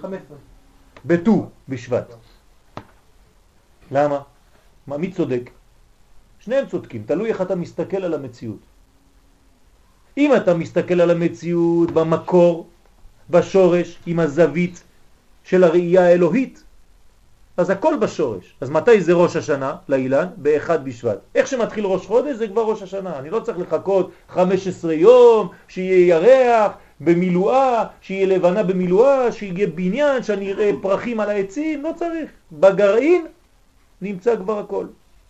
15. 0.00 0.36
בט"ו 1.04 1.48
בשבט. 1.68 2.14
למה? 3.90 4.20
מה, 4.86 4.96
מי 4.96 5.12
צודק? 5.12 5.50
שניהם 6.38 6.66
צודקים, 6.66 7.02
תלוי 7.06 7.28
איך 7.28 7.40
אתה 7.40 7.54
מסתכל 7.54 8.04
על 8.04 8.14
המציאות. 8.14 8.58
אם 10.18 10.36
אתה 10.36 10.54
מסתכל 10.54 11.00
על 11.00 11.10
המציאות 11.10 11.90
במקור, 11.90 12.68
בשורש, 13.30 13.98
עם 14.06 14.18
הזווית 14.20 14.82
של 15.44 15.64
הראייה 15.64 16.06
האלוהית, 16.06 16.62
אז 17.56 17.70
הכל 17.70 17.96
בשורש. 18.00 18.54
אז 18.60 18.70
מתי 18.70 19.00
זה 19.00 19.12
ראש 19.12 19.36
השנה 19.36 19.76
לאילן? 19.88 20.26
באחד 20.36 20.84
בשבט. 20.84 21.18
איך 21.34 21.46
שמתחיל 21.46 21.86
ראש 21.86 22.06
חודש 22.06 22.36
זה 22.36 22.48
כבר 22.48 22.62
ראש 22.62 22.82
השנה. 22.82 23.18
אני 23.18 23.30
לא 23.30 23.40
צריך 23.40 23.58
לחכות 23.58 24.10
15 24.28 24.94
יום, 24.94 25.48
שיהיה 25.68 26.06
ירח 26.06 26.72
במילואה, 27.00 27.84
שיהיה 28.00 28.26
לבנה 28.26 28.62
במילואה, 28.62 29.32
שיהיה 29.32 29.66
בניין, 29.66 30.22
שאני 30.22 30.52
אראה 30.52 30.70
פרחים 30.82 31.20
על 31.20 31.30
העצים, 31.30 31.82
לא 31.82 31.90
צריך. 31.96 32.30
בגרעין 32.52 33.26
נמצא 34.02 34.36
כבר 34.36 34.58
הכל. 34.58 34.86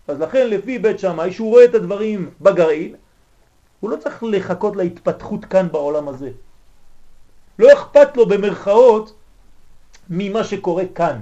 אז 0.08 0.20
לכן 0.20 0.50
לפי 0.50 0.78
בית 0.78 0.98
שמאי, 0.98 1.32
שהוא 1.32 1.50
רואה 1.50 1.64
את 1.64 1.74
הדברים 1.74 2.30
בגרעין, 2.40 2.94
הוא 3.80 3.90
לא 3.90 3.96
צריך 3.96 4.22
לחכות 4.22 4.76
להתפתחות 4.76 5.44
כאן 5.44 5.68
בעולם 5.72 6.08
הזה. 6.08 6.30
לא 7.58 7.72
אכפת 7.72 8.16
לו 8.16 8.26
במרכאות 8.26 9.14
ממה 10.10 10.44
שקורה 10.44 10.84
כאן. 10.94 11.18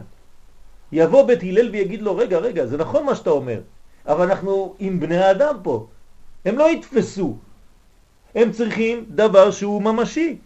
יבוא 0.93 1.27
בית 1.27 1.43
הלל 1.43 1.71
ויגיד 1.71 2.03
לו, 2.03 2.17
רגע, 2.17 2.39
רגע, 2.39 2.67
זה 2.67 2.77
נכון 2.77 3.07
מה 3.07 3.15
שאתה 3.15 3.31
אומר, 3.31 3.61
אבל 4.07 4.31
אנחנו 4.31 4.75
עם 4.79 5.01
בני 5.01 5.19
האדם 5.19 5.57
פה. 5.63 5.87
הם 6.45 6.59
לא 6.59 6.71
יתפסו. 6.71 7.37
הם 8.35 8.53
צריכים 8.53 9.05
דבר 9.09 9.51
שהוא 9.51 9.83
ממשי. 9.83 10.39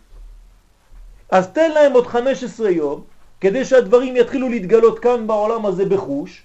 אז 1.30 1.48
תן 1.48 1.70
להם 1.70 1.92
עוד 1.92 2.06
15 2.06 2.70
יום, 2.70 3.04
כדי 3.40 3.64
שהדברים 3.64 4.16
יתחילו 4.16 4.48
להתגלות 4.48 4.98
כאן 4.98 5.26
בעולם 5.26 5.66
הזה 5.66 5.84
בחוש, 5.84 6.42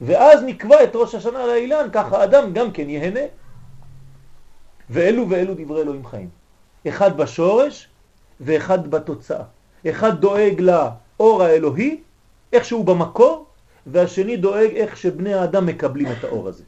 ואז 0.00 0.42
נקבע 0.42 0.84
את 0.84 0.96
ראש 0.96 1.14
השנה 1.14 1.46
לאילן, 1.46 1.88
ככה 1.92 2.24
אדם 2.24 2.52
גם 2.52 2.72
כן 2.72 2.90
יהנה. 2.90 3.20
ואלו 4.90 5.30
ואלו 5.30 5.54
דברי 5.54 5.82
אלוהים 5.82 6.06
חיים. 6.06 6.28
אחד 6.88 7.16
בשורש 7.16 7.88
ואחד 8.40 8.90
בתוצאה. 8.90 9.44
אחד 9.88 10.20
דואג 10.20 10.60
לאור 10.60 11.42
האלוהי, 11.42 12.00
איך 12.52 12.64
שהוא 12.64 12.84
במקור, 12.84 13.46
והשני 13.86 14.36
דואג 14.36 14.70
איך 14.76 14.96
שבני 14.96 15.34
האדם 15.34 15.66
מקבלים 15.66 16.12
את 16.12 16.24
האור 16.24 16.48
הזה. 16.48 16.64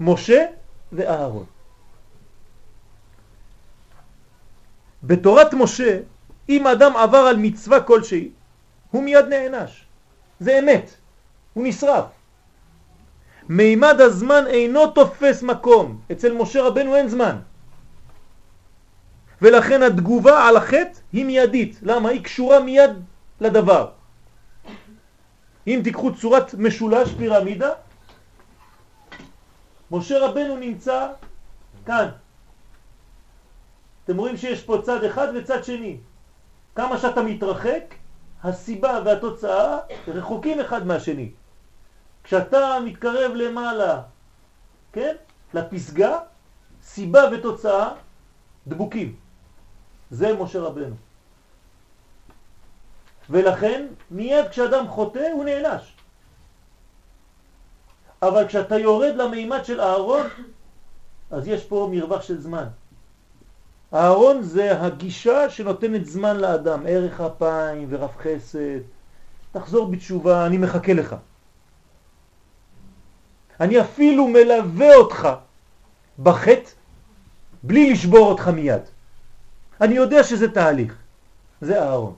משה 0.00 0.46
ואהרון. 0.92 1.44
בתורת 5.02 5.54
משה, 5.54 6.00
אם 6.48 6.66
אדם 6.66 6.96
עבר 6.96 7.18
על 7.18 7.36
מצווה 7.36 7.80
כלשהי, 7.80 8.30
הוא 8.90 9.02
מיד 9.02 9.24
נענש. 9.24 9.84
זה 10.40 10.58
אמת. 10.58 10.90
הוא 11.54 11.64
נשרף. 11.66 12.04
מימד 13.48 14.00
הזמן 14.00 14.46
אינו 14.46 14.86
תופס 14.86 15.42
מקום. 15.42 16.00
אצל 16.12 16.32
משה 16.32 16.62
רבנו 16.62 16.96
אין 16.96 17.08
זמן. 17.08 17.36
ולכן 19.42 19.82
התגובה 19.82 20.48
על 20.48 20.56
החטא 20.56 20.98
היא 21.12 21.24
מיידית. 21.24 21.78
למה? 21.82 22.08
היא 22.08 22.24
קשורה 22.24 22.60
מיד 22.60 22.90
לדבר. 23.40 23.99
אם 25.70 25.80
תיקחו 25.84 26.14
צורת 26.14 26.54
משולש 26.54 27.08
פירמידה, 27.18 27.70
משה 29.90 30.26
רבנו 30.26 30.56
נמצא 30.56 31.06
כאן. 31.86 32.08
אתם 34.04 34.16
רואים 34.16 34.36
שיש 34.36 34.62
פה 34.62 34.78
צד 34.82 35.04
אחד 35.04 35.28
וצד 35.34 35.64
שני. 35.64 35.96
כמה 36.74 36.98
שאתה 36.98 37.22
מתרחק, 37.22 37.94
הסיבה 38.42 39.02
והתוצאה 39.04 39.78
רחוקים 40.08 40.60
אחד 40.60 40.86
מהשני. 40.86 41.30
כשאתה 42.24 42.78
מתקרב 42.84 43.32
למעלה, 43.34 44.02
כן, 44.92 45.14
לפסגה, 45.54 46.18
סיבה 46.82 47.22
ותוצאה 47.32 47.92
דבוקים. 48.66 49.16
זה 50.10 50.34
משה 50.34 50.60
רבנו. 50.60 51.09
ולכן 53.30 53.86
מיד 54.10 54.48
כשאדם 54.48 54.88
חוטא 54.88 55.28
הוא 55.32 55.44
נענש. 55.44 55.96
אבל 58.22 58.48
כשאתה 58.48 58.78
יורד 58.78 59.14
למימד 59.16 59.64
של 59.64 59.80
אהרון, 59.80 60.26
אז 61.30 61.48
יש 61.48 61.64
פה 61.64 61.88
מרווח 61.92 62.22
של 62.22 62.40
זמן. 62.40 62.64
אהרון 63.94 64.42
זה 64.42 64.80
הגישה 64.80 65.50
שנותנת 65.50 66.06
זמן 66.06 66.36
לאדם, 66.36 66.82
ערך 66.86 67.20
אפיים 67.20 67.86
ורב 67.90 68.10
חסד. 68.18 68.80
תחזור 69.52 69.90
בתשובה, 69.90 70.46
אני 70.46 70.58
מחכה 70.58 70.92
לך. 70.92 71.16
אני 73.60 73.80
אפילו 73.80 74.28
מלווה 74.28 74.96
אותך 74.96 75.28
בחטא 76.22 76.70
בלי 77.62 77.92
לשבור 77.92 78.26
אותך 78.28 78.48
מיד. 78.48 78.82
אני 79.80 79.94
יודע 79.94 80.24
שזה 80.24 80.50
תהליך. 80.50 80.96
זה 81.60 81.82
אהרון. 81.82 82.14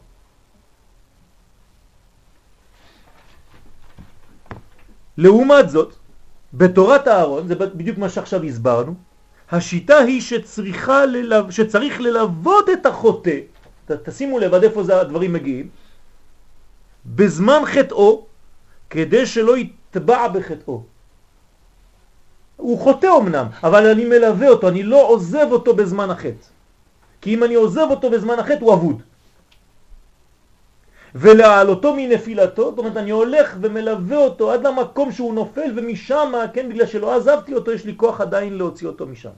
לעומת 5.23 5.71
זאת, 5.71 5.95
בתורת 6.55 7.09
אהרון, 7.09 7.49
זה 7.49 7.55
בדיוק 7.55 7.99
מה 7.99 8.09
שעכשיו 8.09 8.43
הסברנו, 8.43 8.95
השיטה 9.51 9.99
היא 9.99 10.21
שצריכה 10.21 11.07
ללו... 11.07 11.53
שצריך 11.53 12.01
ללוות 12.01 12.71
את 12.73 12.87
החוטא, 12.87 13.39
ת, 13.87 13.91
תשימו 13.91 14.39
לב 14.39 14.55
עד 14.55 14.65
איפה 14.65 14.83
זה 14.83 15.01
הדברים 15.01 15.33
מגיעים, 15.33 15.69
בזמן 17.07 17.63
חטאו, 17.65 18.27
כדי 18.91 19.27
שלא 19.27 19.55
יתבע 19.59 20.29
בחטאו. 20.29 20.83
הוא 22.57 22.79
חוטא 22.79 23.09
אמנם, 23.21 23.47
אבל 23.63 23.87
אני 23.87 24.05
מלווה 24.05 24.49
אותו, 24.49 24.69
אני 24.69 24.83
לא 24.83 25.09
עוזב 25.09 25.47
אותו 25.51 25.77
בזמן 25.77 26.11
החטא. 26.11 26.47
כי 27.21 27.35
אם 27.35 27.45
אני 27.45 27.55
עוזב 27.55 27.87
אותו 27.91 28.11
בזמן 28.11 28.39
החטא 28.39 28.61
הוא 28.61 28.75
אבוד. 28.75 29.03
ולהעלותו 31.15 31.95
מנפילתו, 31.97 32.71
זאת 32.71 32.79
אומרת 32.79 32.97
אני 32.97 33.11
הולך 33.11 33.57
ומלווה 33.61 34.17
אותו 34.17 34.53
עד 34.53 34.67
למקום 34.67 35.13
שהוא 35.13 35.35
נופל 35.35 35.73
ומשם, 35.77 36.33
כן, 36.55 36.69
בגלל 36.69 36.87
שלא 36.87 37.17
עזבתי 37.17 37.55
אותו, 37.55 37.73
יש 37.73 37.85
לי 37.85 37.95
כוח 37.97 38.21
עדיין 38.21 38.59
להוציא 38.59 38.87
אותו 38.87 39.07
משם. 39.07 39.37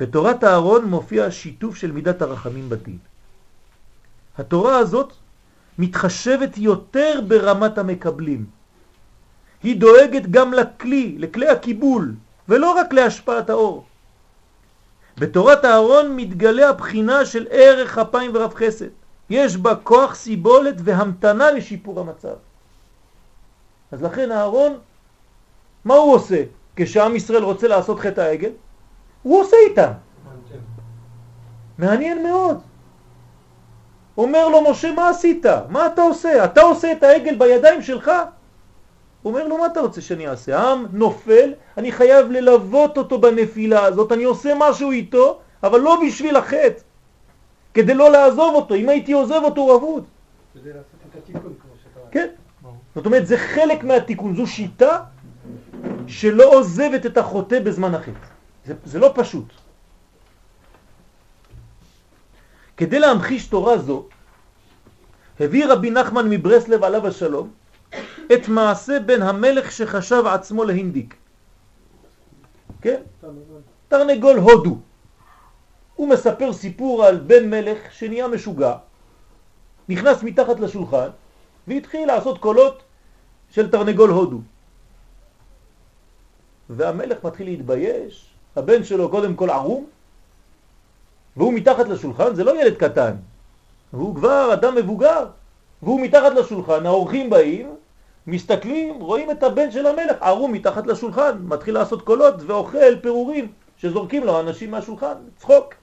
בתורת 0.00 0.44
הארון 0.44 0.84
מופיע 0.84 1.30
שיתוף 1.30 1.76
של 1.76 1.92
מידת 1.92 2.22
הרחמים 2.22 2.68
בדין. 2.68 2.98
התורה 4.38 4.78
הזאת 4.78 5.12
מתחשבת 5.78 6.58
יותר 6.58 7.20
ברמת 7.28 7.78
המקבלים. 7.78 8.44
היא 9.62 9.80
דואגת 9.80 10.26
גם 10.30 10.52
לכלי, 10.52 11.16
לכלי 11.18 11.48
הקיבול, 11.48 12.14
ולא 12.48 12.70
רק 12.72 12.92
להשפעת 12.92 13.50
האור. 13.50 13.86
בתורת 15.18 15.64
הארון 15.64 16.16
מתגלה 16.16 16.68
הבחינה 16.68 17.24
של 17.24 17.46
ערך 17.50 17.98
אפיים 17.98 18.30
ורב 18.34 18.54
חסד. 18.54 19.05
יש 19.30 19.56
בה 19.56 19.74
כוח 19.74 20.14
סיבולת 20.14 20.74
והמתנה 20.78 21.50
לשיפור 21.50 22.00
המצב. 22.00 22.34
אז 23.92 24.02
לכן 24.02 24.30
הארון, 24.30 24.78
מה 25.84 25.94
הוא 25.94 26.14
עושה 26.14 26.42
כשעם 26.76 27.16
ישראל 27.16 27.42
רוצה 27.42 27.68
לעשות 27.68 28.00
חטא 28.00 28.20
העגל? 28.20 28.50
הוא 29.22 29.40
עושה 29.40 29.56
איתם. 29.68 29.92
מעניין 31.78 32.22
מאוד. 32.22 32.60
אומר 34.18 34.48
לו 34.48 34.70
משה, 34.70 34.92
מה 34.92 35.08
עשית? 35.08 35.46
מה 35.68 35.86
אתה 35.86 36.02
עושה? 36.02 36.44
אתה 36.44 36.60
עושה 36.60 36.92
את 36.92 37.02
העגל 37.02 37.34
בידיים 37.38 37.82
שלך? 37.82 38.10
אומר 39.24 39.48
לו, 39.48 39.58
מה 39.58 39.66
אתה 39.66 39.80
רוצה 39.80 40.00
שאני 40.00 40.28
אעשה? 40.28 40.58
העם 40.58 40.86
נופל, 40.92 41.52
אני 41.76 41.92
חייב 41.92 42.30
ללוות 42.30 42.98
אותו 42.98 43.20
בנפילה 43.20 43.84
הזאת, 43.84 44.12
אני 44.12 44.24
עושה 44.24 44.52
משהו 44.58 44.90
איתו, 44.90 45.38
אבל 45.62 45.80
לא 45.80 46.00
בשביל 46.06 46.36
החטא. 46.36 46.85
כדי 47.76 47.94
לא 47.94 48.10
לעזוב 48.10 48.54
אותו. 48.54 48.74
אם 48.74 48.88
הייתי 48.88 49.12
עוזב 49.12 49.40
אותו, 49.44 49.60
הוא 49.60 49.76
אבוד. 49.76 50.04
כדי 50.54 50.68
לעשות 50.68 51.00
את 51.10 51.16
התיקון, 51.16 51.54
כמו 51.62 51.72
שאתה... 51.82 52.00
כן. 52.10 52.28
זאת 52.94 53.06
אומרת, 53.06 53.26
זה 53.26 53.38
חלק 53.38 53.84
מהתיקון. 53.84 54.36
זו 54.36 54.46
שיטה 54.46 55.04
שלא 56.06 56.44
עוזבת 56.54 57.06
את 57.06 57.16
החוטא 57.18 57.60
בזמן 57.60 57.94
החטא. 57.94 58.26
זה, 58.66 58.74
זה 58.84 58.98
לא 58.98 59.12
פשוט. 59.14 59.52
כדי 62.76 62.98
להמחיש 62.98 63.46
תורה 63.46 63.78
זו, 63.78 64.08
הביא 65.40 65.66
רבי 65.66 65.90
נחמן 65.90 66.30
מברסלב 66.30 66.84
עליו 66.84 67.06
השלום 67.06 67.50
את 68.32 68.48
מעשה 68.48 69.00
בן 69.00 69.22
המלך 69.22 69.72
שחשב 69.72 70.22
עצמו 70.26 70.64
להינדיק. 70.64 71.14
תרנגול 73.88 74.36
הודו. 74.38 74.78
הוא 75.96 76.08
מספר 76.08 76.52
סיפור 76.52 77.04
על 77.04 77.16
בן 77.18 77.50
מלך 77.50 77.92
שנהיה 77.92 78.28
משוגע, 78.28 78.74
נכנס 79.88 80.22
מתחת 80.22 80.60
לשולחן 80.60 81.08
והתחיל 81.68 82.08
לעשות 82.08 82.38
קולות 82.38 82.82
של 83.50 83.70
תרנגול 83.70 84.10
הודו. 84.10 84.38
והמלך 86.70 87.24
מתחיל 87.24 87.46
להתבייש, 87.46 88.26
הבן 88.56 88.84
שלו 88.84 89.10
קודם 89.10 89.34
כל 89.34 89.50
ערום, 89.50 89.86
והוא 91.36 91.52
מתחת 91.52 91.88
לשולחן, 91.88 92.34
זה 92.34 92.44
לא 92.44 92.60
ילד 92.60 92.76
קטן, 92.76 93.12
והוא 93.92 94.14
כבר 94.14 94.52
אדם 94.52 94.74
מבוגר, 94.74 95.26
והוא 95.82 96.00
מתחת 96.00 96.32
לשולחן, 96.32 96.86
האורחים 96.86 97.30
באים, 97.30 97.76
מסתכלים, 98.26 99.00
רואים 99.00 99.30
את 99.30 99.42
הבן 99.42 99.70
של 99.70 99.86
המלך 99.86 100.16
ערום 100.20 100.52
מתחת 100.52 100.86
לשולחן, 100.86 101.38
מתחיל 101.42 101.74
לעשות 101.74 102.02
קולות 102.02 102.34
ואוכל 102.46 103.00
פירורים 103.02 103.52
שזורקים 103.76 104.24
לו 104.24 104.40
אנשים 104.40 104.70
מהשולחן, 104.70 105.14
צחוק. 105.36 105.74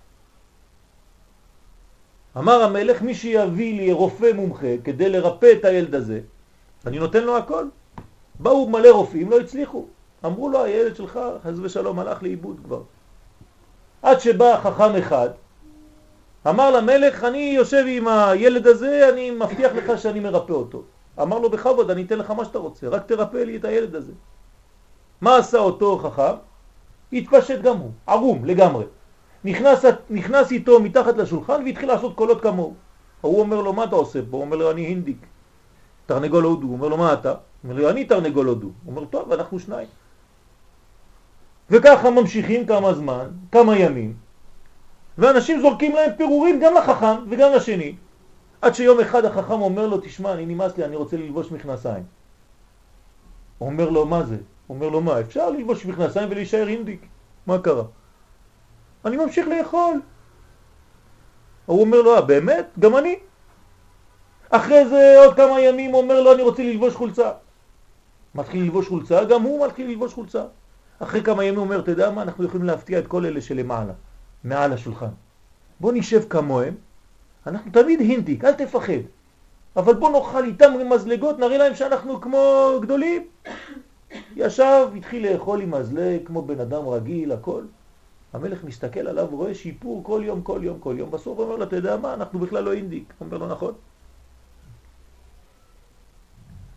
אמר 2.37 2.63
המלך, 2.63 3.01
מי 3.01 3.15
שיביא 3.15 3.77
לי 3.77 3.91
רופא 3.91 4.31
מומחה 4.35 4.77
כדי 4.83 5.09
לרפא 5.09 5.51
את 5.59 5.65
הילד 5.65 5.95
הזה, 5.95 6.19
אני 6.87 6.99
נותן 6.99 7.23
לו 7.23 7.37
הכל. 7.37 7.65
באו 8.39 8.69
מלא 8.69 8.91
רופאים, 8.91 9.31
לא 9.31 9.39
הצליחו. 9.39 9.85
אמרו 10.25 10.49
לו, 10.49 10.63
הילד 10.63 10.95
שלך, 10.95 11.19
חס 11.43 11.53
ושלום, 11.61 11.99
הלך 11.99 12.23
לאיבוד 12.23 12.59
כבר. 12.65 12.81
עד 14.01 14.19
שבא 14.19 14.61
חכם 14.61 14.95
אחד, 14.95 15.29
אמר 16.49 16.71
למלך, 16.71 17.23
אני 17.23 17.53
יושב 17.55 17.85
עם 17.87 18.07
הילד 18.07 18.67
הזה, 18.67 19.09
אני 19.13 19.31
מבטיח 19.31 19.71
לך 19.71 20.01
שאני 20.01 20.19
מרפא 20.19 20.53
אותו. 20.53 20.83
אמר 21.21 21.39
לו, 21.39 21.49
בכבוד, 21.49 21.91
אני 21.91 22.03
אתן 22.03 22.19
לך 22.19 22.31
מה 22.31 22.45
שאתה 22.45 22.59
רוצה, 22.59 22.87
רק 22.87 23.05
תרפא 23.05 23.37
לי 23.37 23.57
את 23.57 23.65
הילד 23.65 23.95
הזה. 23.95 24.11
מה 25.21 25.37
עשה 25.37 25.57
אותו 25.57 25.97
חכם? 25.97 26.35
התפשט 27.13 27.61
גם 27.61 27.77
הוא, 27.77 27.91
ערום 28.07 28.45
לגמרי. 28.45 28.85
נכנס, 29.45 29.85
נכנס 30.09 30.51
איתו 30.51 30.79
מתחת 30.79 31.17
לשולחן 31.17 31.63
והתחיל 31.65 31.89
לעשות 31.89 32.15
קולות 32.15 32.41
כמוהו. 32.41 32.73
הוא 33.21 33.39
אומר 33.39 33.61
לו, 33.61 33.73
מה 33.73 33.83
אתה 33.83 33.95
עושה 33.95 34.19
פה? 34.29 34.37
הוא 34.37 34.45
אומר 34.45 34.57
לו, 34.57 34.71
אני 34.71 34.81
הינדיק, 34.81 35.25
תרנגול 36.05 36.43
הודו. 36.43 36.67
הוא 36.67 36.73
אומר 36.73 36.87
לו, 36.87 36.97
מה 36.97 37.13
אתה? 37.13 37.29
הוא 37.29 37.37
אומר 37.63 37.81
לו, 37.81 37.89
אני 37.89 38.05
תרנגול 38.05 38.47
הודו. 38.47 38.67
הוא 38.67 38.95
אומר, 38.95 39.05
טוב, 39.05 39.31
אנחנו 39.31 39.59
שניים. 39.59 39.87
וככה 41.69 42.09
ממשיכים 42.09 42.65
כמה 42.65 42.93
זמן, 42.93 43.27
כמה 43.51 43.77
ימים, 43.77 44.15
ואנשים 45.17 45.61
זורקים 45.61 45.95
להם 45.95 46.11
פירורים 46.17 46.59
גם 46.59 46.73
לחכם 46.75 47.15
וגם 47.29 47.51
לשני, 47.55 47.95
עד 48.61 48.75
שיום 48.75 48.99
אחד 48.99 49.25
החכם 49.25 49.61
אומר 49.61 49.87
לו, 49.87 49.97
תשמע, 49.97 50.33
אני 50.33 50.45
נמאס 50.45 50.77
לי, 50.77 50.85
אני 50.85 50.95
רוצה 50.95 51.17
ללבוש 51.17 51.51
מכנסיים. 51.51 52.03
אומר 53.61 53.89
לו, 53.89 54.05
מה 54.05 54.23
זה? 54.23 54.37
אומר 54.69 54.89
לו, 54.89 55.01
מה, 55.01 55.19
אפשר 55.19 55.49
ללבוש 55.49 55.85
מכנסיים 55.85 56.31
ולהישאר 56.31 56.67
אינדיק? 56.67 57.05
מה 57.47 57.59
קרה? 57.59 57.83
אני 59.05 59.17
ממשיך 59.17 59.47
לאכול. 59.47 60.01
הוא 61.65 61.81
אומר 61.81 62.01
לו, 62.01 62.15
אה, 62.15 62.21
באמת? 62.21 62.65
גם 62.79 62.97
אני. 62.97 63.15
אחרי 64.49 64.89
זה 64.89 65.15
עוד 65.25 65.35
כמה 65.35 65.59
ימים 65.59 65.93
אומר 65.93 66.21
לו, 66.21 66.33
אני 66.33 66.41
רוצה 66.41 66.63
ללבוש 66.63 66.95
חולצה. 66.95 67.31
מתחיל 68.35 68.63
ללבוש 68.63 68.87
חולצה, 68.87 69.23
גם 69.23 69.41
הוא 69.41 69.65
מתחיל 69.65 69.87
ללבוש 69.87 70.13
חולצה. 70.13 70.43
אחרי 70.99 71.23
כמה 71.23 71.43
ימים 71.43 71.59
אומר, 71.59 71.79
אתה 71.79 71.91
יודע 71.91 72.11
מה, 72.11 72.21
אנחנו 72.21 72.43
יכולים 72.43 72.65
להפתיע 72.65 72.99
את 72.99 73.07
כל 73.07 73.25
אלה 73.25 73.41
שלמעלה, 73.41 73.93
מעל 74.43 74.73
השולחן. 74.73 75.13
בוא 75.79 75.93
נשב 75.93 76.23
כמוהם, 76.29 76.73
אנחנו 77.47 77.71
תמיד 77.71 77.99
הינדיק, 77.99 78.45
אל 78.45 78.53
תפחד. 78.53 79.03
אבל 79.75 79.93
בוא 79.93 80.11
נאכל 80.11 80.43
איתם 80.43 80.71
מזלגות, 80.89 81.39
נראה 81.39 81.57
להם 81.57 81.75
שאנחנו 81.75 82.21
כמו 82.21 82.71
גדולים. 82.81 83.27
ישב, 84.35 84.87
התחיל 84.97 85.31
לאכול 85.31 85.61
עם 85.61 85.71
מזלג 85.71 86.19
כמו 86.25 86.41
בן 86.41 86.59
אדם 86.59 86.87
רגיל, 86.87 87.31
הכל. 87.31 87.61
המלך 88.33 88.63
מסתכל 88.63 89.07
עליו, 89.07 89.27
רואה 89.31 89.55
שיפור 89.55 90.03
כל 90.03 90.21
יום, 90.25 90.41
כל 90.41 90.59
יום, 90.63 90.79
כל 90.79 90.95
יום. 90.97 91.11
בסוף 91.11 91.37
הוא 91.37 91.45
אומר 91.45 91.55
לו, 91.55 91.63
אתה 91.63 91.75
יודע 91.75 91.97
מה, 91.97 92.13
אנחנו 92.13 92.39
בכלל 92.39 92.63
לא 92.63 92.73
אינדיק. 92.73 93.13
הוא 93.19 93.25
אומר 93.25 93.37
לו, 93.37 93.47
נכון. 93.47 93.73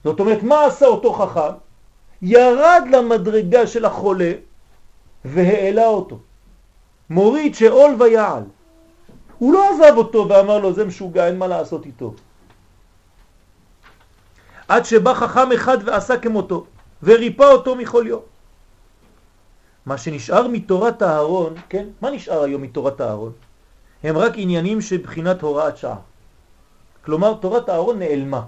זאת 0.05 0.21
אומרת, 0.21 0.43
מה 0.43 0.65
עשה 0.65 0.87
אותו 0.87 1.13
חכם? 1.13 1.55
ירד 2.23 2.83
למדרגה 2.93 3.67
של 3.67 3.85
החולה 3.85 4.33
והעלה 5.25 5.87
אותו. 5.87 6.19
מוריד 7.11 7.55
שאול 7.55 8.03
ויעל. 8.03 8.43
הוא 9.39 9.53
לא 9.53 9.71
עזב 9.71 9.97
אותו 9.97 10.29
ואמר 10.29 10.59
לו, 10.59 10.73
זה 10.73 10.85
משוגע, 10.85 11.27
אין 11.27 11.39
מה 11.39 11.47
לעשות 11.47 11.87
איתו. 11.87 12.15
עד 14.69 14.85
שבא 14.85 15.15
חכם 15.15 15.53
אחד 15.53 15.79
ועשה 15.85 16.19
כמותו, 16.19 16.67
וריפא 17.03 17.43
אותו 17.43 17.77
מכל 17.77 18.05
יום. 18.07 18.36
מה 19.87 19.99
שנשאר 19.99 20.49
מתורת 20.49 21.03
הארון, 21.03 21.55
כן? 21.69 21.87
מה 22.01 22.11
נשאר 22.11 22.43
היום 22.43 22.63
מתורת 22.63 23.01
הארון? 23.01 23.33
הם 24.03 24.19
רק 24.19 24.33
עניינים 24.37 24.81
שבחינת 24.81 25.43
הוראת 25.43 25.77
שעה. 25.77 25.97
כלומר, 27.05 27.35
תורת 27.35 27.69
הארון 27.69 27.99
נעלמה. 27.99 28.43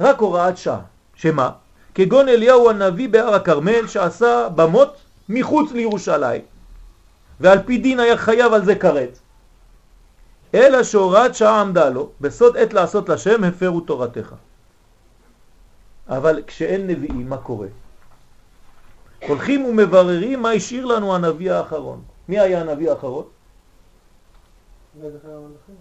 רק 0.00 0.18
הוראת 0.18 0.56
שעה. 0.58 0.80
שמה? 1.14 1.50
כגון 1.94 2.28
אליהו 2.28 2.70
הנביא 2.70 3.08
בהר 3.08 3.34
הכרמל 3.34 3.86
שעשה 3.86 4.48
במות 4.54 4.96
מחוץ 5.28 5.72
לירושלים. 5.72 6.42
ועל 7.40 7.58
פי 7.62 7.78
דין 7.78 8.00
היה 8.00 8.16
חייב 8.16 8.52
על 8.52 8.64
זה 8.64 8.74
כרת. 8.74 9.18
אלא 10.54 10.82
שהוראת 10.82 11.34
שעה 11.34 11.60
עמדה 11.60 11.88
לו, 11.88 12.10
בסוד 12.20 12.56
עת 12.56 12.72
לעשות 12.72 13.08
לשם 13.08 13.44
הפרו 13.44 13.80
תורתך. 13.80 14.34
אבל 16.08 16.42
כשאין 16.46 16.86
נביאים, 16.86 17.28
מה 17.28 17.36
קורה? 17.36 17.66
הולכים 19.26 19.64
ומבררים 19.64 20.42
מה 20.42 20.50
השאיר 20.50 20.84
לנו 20.84 21.14
הנביא 21.14 21.52
האחרון. 21.52 22.02
מי 22.28 22.38
היה 22.38 22.60
הנביא 22.60 22.90
האחרון? 22.90 23.24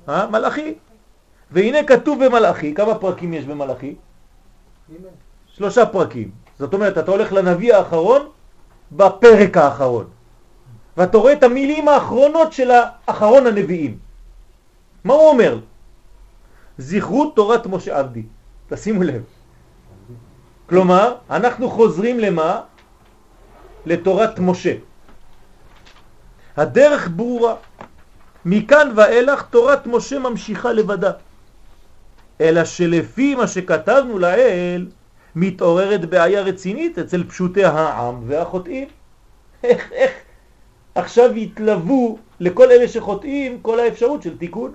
אה? 0.09 0.27
מלאכי. 0.27 0.73
והנה 1.51 1.83
כתוב 1.83 2.25
במלאכי, 2.25 2.73
כמה 2.73 2.95
פרקים 2.95 3.33
יש 3.33 3.45
במלאכי? 3.45 3.95
שלושה 5.47 5.85
פרקים. 5.85 6.31
זאת 6.59 6.73
אומרת, 6.73 6.97
אתה 6.97 7.11
הולך 7.11 7.33
לנביא 7.33 7.73
האחרון 7.75 8.21
בפרק 8.91 9.57
האחרון. 9.57 10.07
ואתה 10.97 11.17
רואה 11.17 11.33
את 11.33 11.43
המילים 11.43 11.87
האחרונות 11.87 12.53
של 12.53 12.71
האחרון 12.71 13.47
הנביאים. 13.47 13.97
מה 15.03 15.13
הוא 15.13 15.29
אומר? 15.29 15.59
זכרו 16.77 17.29
תורת 17.35 17.67
משה 17.67 17.99
עבדי. 17.99 18.23
תשימו 18.69 19.03
לב. 19.03 19.23
כלומר, 20.69 21.15
אנחנו 21.29 21.69
חוזרים 21.69 22.19
למה? 22.19 22.61
לתורת 23.87 24.39
משה. 24.39 24.73
הדרך 26.57 27.09
ברורה. 27.15 27.55
מכאן 28.45 28.91
ואילך 28.95 29.41
תורת 29.41 29.87
משה 29.87 30.19
ממשיכה 30.19 30.73
לבדה. 30.73 31.11
אלא 32.41 32.65
שלפי 32.65 33.35
מה 33.35 33.47
שכתבנו 33.47 34.19
לאל, 34.19 34.87
מתעוררת 35.35 36.05
בעיה 36.05 36.41
רצינית 36.41 36.99
אצל 36.99 37.23
פשוטי 37.23 37.63
העם 37.65 38.23
והחוטאים. 38.27 38.87
איך, 39.63 39.91
איך 39.91 40.11
עכשיו 40.95 41.37
יתלוו 41.37 42.19
לכל 42.39 42.71
אלה 42.71 42.87
שחוטאים 42.87 43.59
כל 43.61 43.79
האפשרות 43.79 44.23
של 44.23 44.37
תיקון? 44.37 44.71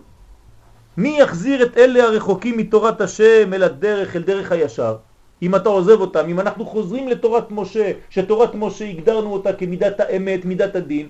מי 0.96 1.20
יחזיר 1.20 1.62
את 1.62 1.77
אלה 1.77 2.05
הרחוקים 2.05 2.57
מתורת 2.57 3.01
השם 3.01 3.55
אל 3.55 3.62
הדרך, 3.62 4.16
אל 4.16 4.22
דרך 4.22 4.53
הישר? 4.53 4.96
אם 5.42 5.55
אתה 5.55 5.68
עוזב 5.68 6.00
אותם, 6.00 6.28
אם 6.28 6.40
אנחנו 6.40 6.66
חוזרים 6.66 7.09
לתורת 7.09 7.50
משה, 7.50 7.92
שתורת 8.11 8.55
משה 8.55 8.85
הגדרנו 8.85 9.33
אותה 9.33 9.52
כמידת 9.52 10.00
האמת, 10.00 10.44
מידת 10.44 10.76
הדין, 10.76 11.09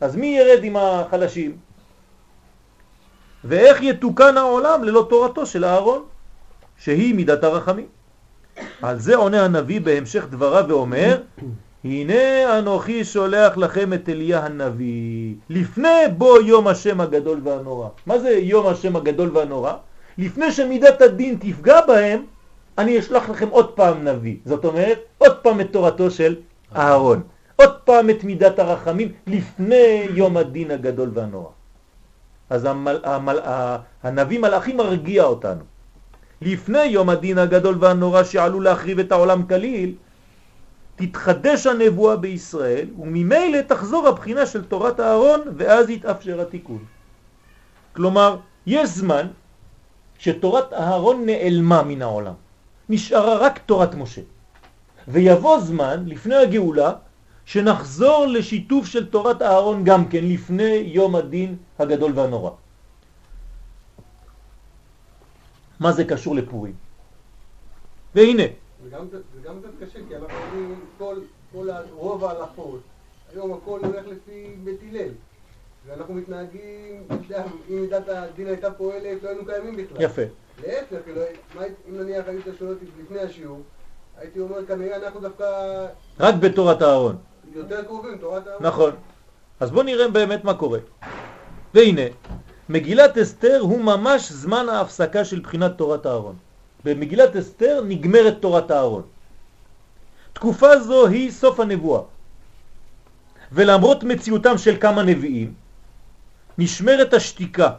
אז 0.00 0.16
מי 0.16 0.26
ירד 0.26 0.64
עם 0.64 0.76
החלשים? 0.76 1.56
ואיך 3.44 3.82
יתוקן 3.82 4.36
העולם 4.36 4.84
ללא 4.84 5.06
תורתו 5.10 5.46
של 5.46 5.64
אהרון, 5.64 6.02
שהיא 6.78 7.14
מידת 7.14 7.44
הרחמים? 7.44 7.86
על 8.82 8.98
זה 8.98 9.16
עונה 9.16 9.44
הנביא 9.44 9.80
בהמשך 9.80 10.26
דבריו 10.30 10.64
ואומר, 10.68 11.20
הנה 11.84 12.58
אנוכי 12.58 13.04
שולח 13.04 13.56
לכם 13.56 13.92
את 13.92 14.08
אליה 14.08 14.44
הנביא, 14.46 15.34
לפני 15.50 16.08
בו 16.16 16.40
יום 16.40 16.68
השם 16.68 17.00
הגדול 17.00 17.40
והנורא. 17.44 17.88
מה 18.06 18.18
זה 18.18 18.30
יום 18.30 18.66
השם 18.66 18.96
הגדול 18.96 19.36
והנורא? 19.36 19.72
לפני 20.18 20.52
שמידת 20.52 21.02
הדין 21.02 21.36
תפגע 21.40 21.80
בהם, 21.86 22.24
אני 22.80 22.98
אשלח 22.98 23.28
לכם 23.28 23.48
עוד 23.48 23.72
פעם 23.76 24.08
נביא. 24.08 24.36
זאת 24.44 24.64
אומרת, 24.64 24.98
עוד 25.18 25.36
פעם 25.36 25.60
את 25.60 25.68
תורתו 25.72 26.10
של 26.10 26.36
אהרון. 26.76 27.22
עוד 27.56 27.72
פעם 27.84 28.10
את 28.10 28.24
מידת 28.24 28.58
הרחמים 28.58 29.08
לפני 29.26 30.08
יום 30.16 30.36
הדין 30.36 30.70
הגדול 30.70 31.10
והנורא. 31.14 31.52
אז 32.50 32.64
המל, 32.64 33.00
המל, 33.04 33.38
הנביא 34.02 34.38
מלאכי 34.38 34.72
מרגיע 34.72 35.24
אותנו. 35.24 35.64
לפני 36.42 36.84
יום 36.84 37.08
הדין 37.08 37.38
הגדול 37.38 37.76
והנורא 37.80 38.22
שעלול 38.24 38.64
להחריב 38.64 38.98
את 38.98 39.12
העולם 39.12 39.42
כליל, 39.46 39.94
תתחדש 40.96 41.66
הנבואה 41.66 42.16
בישראל, 42.16 42.88
וממילא 42.98 43.60
תחזור 43.60 44.08
הבחינה 44.08 44.46
של 44.46 44.64
תורת 44.64 45.00
הארון, 45.00 45.40
ואז 45.56 45.90
יתאפשר 45.90 46.40
התיקון. 46.40 46.84
כלומר, 47.92 48.36
יש 48.66 48.88
זמן 48.88 49.26
שתורת 50.18 50.72
הארון 50.72 51.26
נעלמה 51.26 51.82
מן 51.82 52.02
העולם. 52.02 52.34
נשארה 52.90 53.38
רק 53.38 53.58
תורת 53.58 53.94
משה. 53.94 54.20
ויבוא 55.08 55.60
זמן, 55.60 56.04
לפני 56.06 56.34
הגאולה, 56.34 56.92
שנחזור 57.44 58.26
לשיתוף 58.26 58.86
של 58.86 59.10
תורת 59.10 59.42
אהרון 59.42 59.84
גם 59.84 60.08
כן 60.08 60.24
לפני 60.24 60.90
יום 60.90 61.16
הדין 61.16 61.56
הגדול 61.78 62.12
והנורא. 62.14 62.50
מה 65.80 65.92
זה 65.92 66.04
קשור 66.04 66.34
לפורים? 66.34 66.74
והנה. 68.14 68.42
וגם 68.90 69.06
זה 69.62 69.68
קשה, 69.80 69.98
כי 70.08 70.16
אנחנו 70.16 70.36
אומרים 70.36 70.80
כל, 70.98 71.16
כל 71.52 71.68
רוב 71.94 72.24
ההלכות, 72.24 72.80
היום 73.32 73.52
הכל 73.52 73.80
הולך 73.84 74.06
לפי 74.06 74.54
בית 74.64 74.80
הלל. 74.90 75.10
ואנחנו 75.86 76.14
מתנהגים, 76.14 77.02
אם 77.70 77.80
מידת 77.80 78.08
הדין 78.08 78.46
הייתה 78.46 78.70
פועלת, 78.70 79.22
לא 79.22 79.28
היינו 79.28 79.44
קיימים 79.44 79.76
בכלל. 79.76 80.02
יפה. 80.02 80.22
להפך, 80.62 80.96
כאילו, 81.04 81.20
אם 81.88 81.96
נניח 81.96 82.24
היית 82.28 82.44
שואל 82.58 82.70
אותי 82.70 82.84
לפני 83.02 83.20
השיעור, 83.20 83.60
הייתי 84.18 84.40
אומר 84.40 84.66
כנראה 84.66 84.96
אנחנו 84.96 85.20
דווקא... 85.20 85.44
רק 86.20 86.34
בתורת 86.34 86.82
אהרון. 86.82 87.16
יותר 87.54 87.84
קרובים, 87.84 88.18
תורת 88.18 88.46
אהרון. 88.46 88.66
נכון. 88.66 88.92
אז 89.60 89.70
בואו 89.70 89.82
נראה 89.82 90.08
באמת 90.08 90.44
מה 90.44 90.54
קורה. 90.54 90.78
והנה, 91.74 92.02
מגילת 92.68 93.18
אסתר 93.18 93.58
הוא 93.60 93.80
ממש 93.80 94.32
זמן 94.32 94.68
ההפסקה 94.68 95.24
של 95.24 95.40
בחינת 95.40 95.72
תורת 95.78 96.06
אהרון. 96.06 96.36
במגילת 96.84 97.36
אסתר 97.36 97.82
נגמרת 97.86 98.36
תורת 98.40 98.70
אהרון. 98.70 99.02
תקופה 100.32 100.80
זו 100.80 101.06
היא 101.06 101.30
סוף 101.30 101.60
הנבואה. 101.60 102.02
ולמרות 103.52 104.04
מציאותם 104.04 104.58
של 104.58 104.76
כמה 104.80 105.02
נביאים, 105.02 105.54
נשמרת 106.60 107.14
השתיקה 107.14 107.70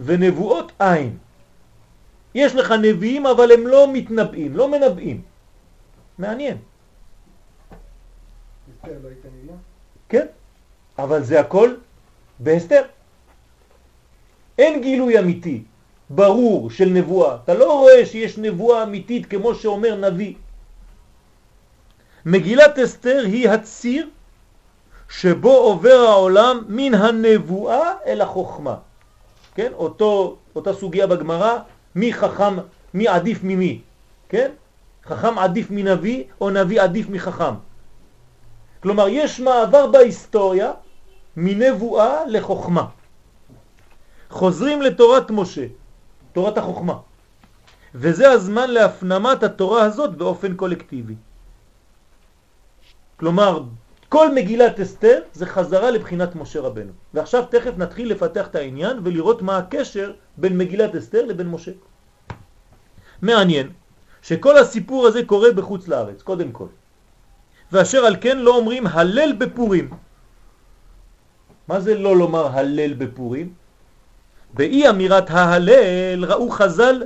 ונבואות 0.00 0.72
אין. 0.80 1.16
יש 2.34 2.54
לך 2.54 2.70
נביאים 2.82 3.26
אבל 3.26 3.52
הם 3.52 3.66
לא 3.66 3.92
מתנבאים, 3.92 4.56
לא 4.56 4.70
מנבאים. 4.70 5.22
מעניין. 6.18 6.56
לא 8.86 9.54
כן, 10.08 10.26
אבל 10.98 11.22
זה 11.22 11.40
הכל 11.40 11.74
בהסתר. 12.38 12.82
אין 14.58 14.82
גילוי 14.82 15.18
אמיתי, 15.18 15.62
ברור, 16.10 16.70
של 16.70 16.88
נבואה. 16.88 17.38
אתה 17.44 17.54
לא 17.54 17.72
רואה 17.80 18.06
שיש 18.06 18.38
נבואה 18.38 18.82
אמיתית 18.82 19.26
כמו 19.26 19.54
שאומר 19.54 20.10
נביא. 20.10 20.34
מגילת 22.26 22.78
אסתר 22.78 23.22
היא 23.26 23.50
הציר 23.50 24.10
שבו 25.08 25.52
עובר 25.52 25.98
העולם 26.08 26.62
מן 26.68 26.94
הנבואה 26.94 27.92
אל 28.06 28.20
החוכמה. 28.20 28.74
כן? 29.54 29.72
אותו, 29.72 30.36
אותה 30.56 30.72
סוגיה 30.72 31.06
בגמרא, 31.06 31.58
מי 31.94 32.12
חכם, 32.12 32.56
מי 32.94 33.08
עדיף 33.08 33.38
ממי, 33.42 33.80
כן? 34.28 34.50
חכם 35.06 35.38
עדיף 35.38 35.66
מנביא 35.70 36.24
או 36.40 36.50
נביא 36.50 36.82
עדיף 36.82 37.08
מחכם. 37.08 37.54
כלומר, 38.82 39.08
יש 39.08 39.40
מעבר 39.40 39.86
בהיסטוריה 39.86 40.72
מנבואה 41.36 42.26
לחוכמה. 42.26 42.86
חוזרים 44.30 44.82
לתורת 44.82 45.30
משה, 45.30 45.66
תורת 46.32 46.58
החוכמה. 46.58 46.96
וזה 47.94 48.30
הזמן 48.30 48.70
להפנמת 48.70 49.42
התורה 49.42 49.82
הזאת 49.82 50.16
באופן 50.16 50.54
קולקטיבי. 50.54 51.14
כלומר, 53.16 53.62
כל 54.16 54.32
מגילת 54.34 54.80
אסתר 54.80 55.18
זה 55.32 55.46
חזרה 55.46 55.90
לבחינת 55.90 56.36
משה 56.36 56.60
רבנו. 56.60 56.92
ועכשיו 57.14 57.44
תכף 57.50 57.72
נתחיל 57.76 58.10
לפתח 58.10 58.46
את 58.46 58.54
העניין 58.54 58.96
ולראות 59.04 59.42
מה 59.42 59.58
הקשר 59.58 60.12
בין 60.36 60.58
מגילת 60.58 60.96
אסתר 60.96 61.24
לבין 61.24 61.48
משה. 61.48 61.72
מעניין 63.22 63.66
שכל 64.22 64.58
הסיפור 64.58 65.06
הזה 65.06 65.20
קורה 65.24 65.52
בחוץ 65.52 65.88
לארץ, 65.88 66.22
קודם 66.22 66.52
כל. 66.52 66.66
ואשר 67.72 67.98
על 68.08 68.16
כן 68.20 68.38
לא 68.38 68.56
אומרים 68.56 68.86
הלל 68.86 69.32
בפורים. 69.32 69.90
מה 71.68 71.80
זה 71.80 71.92
לא 71.98 72.16
לומר 72.16 72.46
הלל 72.56 72.94
בפורים? 72.94 73.52
באי 74.54 74.88
אמירת 74.88 75.30
ההלל 75.30 76.24
ראו 76.24 76.50
חז"ל 76.50 77.04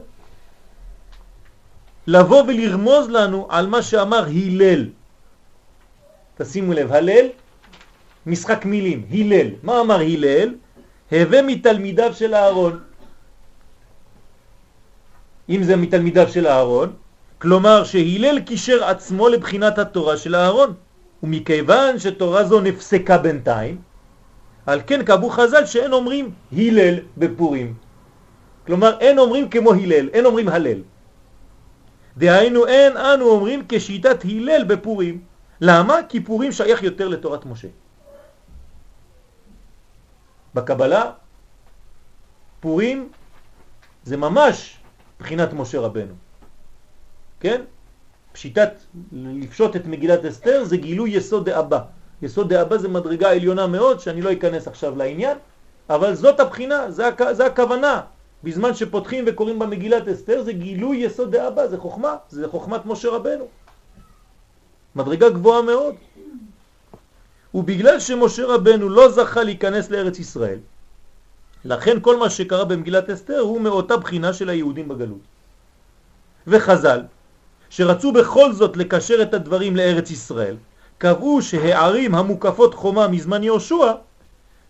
לבוא 2.07 2.43
ולרמוז 2.43 3.11
לנו 3.11 3.47
על 3.51 3.67
מה 3.67 3.83
שאמר 3.83 4.25
הלל. 4.31 5.00
תשימו 6.41 6.73
לב, 6.73 6.93
הלל, 6.93 7.27
משחק 8.27 8.65
מילים, 8.65 9.07
הלל. 9.13 9.49
מה 9.63 9.81
אמר 9.81 10.01
הלל? 10.01 10.55
הווה 11.13 11.43
מתלמידיו 11.43 12.15
של 12.15 12.35
אהרון. 12.35 12.81
אם 15.49 15.63
זה 15.63 15.77
מתלמידיו 15.77 16.29
של 16.29 16.47
אהרון, 16.47 16.93
כלומר 17.39 17.85
שהילל 17.85 18.41
קישר 18.41 18.85
עצמו 18.85 19.29
לבחינת 19.29 19.79
התורה 19.79 20.17
של 20.17 20.35
אהרון, 20.35 20.75
ומכיוון 21.23 21.99
שתורה 21.99 22.45
זו 22.45 22.61
נפסקה 22.61 23.19
בינתיים, 23.19 23.77
על 24.67 24.81
כן 24.87 25.05
קבעו 25.05 25.31
חז"ל 25.31 25.67
שאין 25.67 25.93
אומרים 25.93 26.31
הלל 26.53 26.95
בפורים. 27.17 27.75
כלומר 28.67 28.99
אין 29.01 29.19
אומרים 29.19 29.49
כמו 29.49 29.73
הלל, 29.73 30.09
אין 30.13 30.25
אומרים 30.27 30.49
הלל. 30.49 30.81
דהיינו 32.17 32.67
אין 32.67 32.97
אנו 32.97 33.25
אומרים 33.25 33.63
כשיטת 33.69 34.25
הלל 34.25 34.65
בפורים. 34.65 35.30
למה? 35.61 35.97
כי 36.09 36.25
פורים 36.25 36.53
שייך 36.53 36.83
יותר 36.83 37.09
לתורת 37.09 37.47
משה. 37.47 37.69
בקבלה 40.55 41.13
פורים 42.61 43.09
זה 44.05 44.17
ממש 44.17 44.77
בחינת 45.21 45.53
משה 45.53 45.81
רבנו. 45.81 46.15
כן? 47.41 47.63
פשיטת, 48.33 48.73
לפשוט 49.13 49.77
את 49.77 49.87
מגילת 49.87 50.25
אסתר 50.25 50.65
זה 50.65 50.77
גילוי 50.77 51.11
יסוד 51.11 51.49
דאבא. 51.49 51.81
יסוד 52.23 52.49
דאבא 52.53 52.77
זה 52.77 52.89
מדרגה 52.89 53.31
עליונה 53.31 53.67
מאוד 53.67 54.01
שאני 54.01 54.23
לא 54.23 54.33
אכנס 54.33 54.69
עכשיו 54.69 54.97
לעניין, 54.97 55.39
אבל 55.91 56.15
זאת 56.15 56.41
הבחינה, 56.41 56.91
זה, 56.91 57.09
הכ, 57.09 57.23
זה 57.33 57.47
הכוונה. 57.47 58.01
בזמן 58.45 58.75
שפותחים 58.75 59.25
וקוראים 59.27 59.59
במגילת 59.59 60.09
אסתר 60.09 60.43
זה 60.43 60.53
גילוי 60.53 60.97
יסוד 60.97 61.37
דאבא, 61.37 61.67
זה 61.67 61.79
חוכמה, 61.79 62.17
זה 62.29 62.49
חוכמת 62.49 62.87
משה 62.87 63.09
רבנו. 63.09 63.45
מדרגה 64.97 65.31
גבוהה 65.31 65.63
מאוד. 65.63 65.95
ובגלל 67.55 68.01
שמשה 68.01 68.47
רבנו 68.47 68.89
לא 68.89 69.11
זכה 69.11 69.43
להיכנס 69.43 69.91
לארץ 69.91 70.19
ישראל, 70.19 70.59
לכן 71.65 72.01
כל 72.01 72.17
מה 72.17 72.31
שקרה 72.31 72.65
במגילת 72.65 73.11
אסתר 73.11 73.39
הוא 73.39 73.61
מאותה 73.61 73.97
בחינה 73.97 74.33
של 74.33 74.49
היהודים 74.49 74.89
בגלות. 74.89 75.25
וחז"ל, 76.47 77.01
שרצו 77.71 78.13
בכל 78.13 78.53
זאת 78.53 78.77
לקשר 78.77 79.23
את 79.23 79.35
הדברים 79.35 79.77
לארץ 79.77 80.11
ישראל, 80.11 80.57
קבעו 80.99 81.43
שהערים 81.43 82.15
המוקפות 82.15 82.75
חומה 82.75 83.09
מזמן 83.09 83.43
יהושע, 83.43 83.93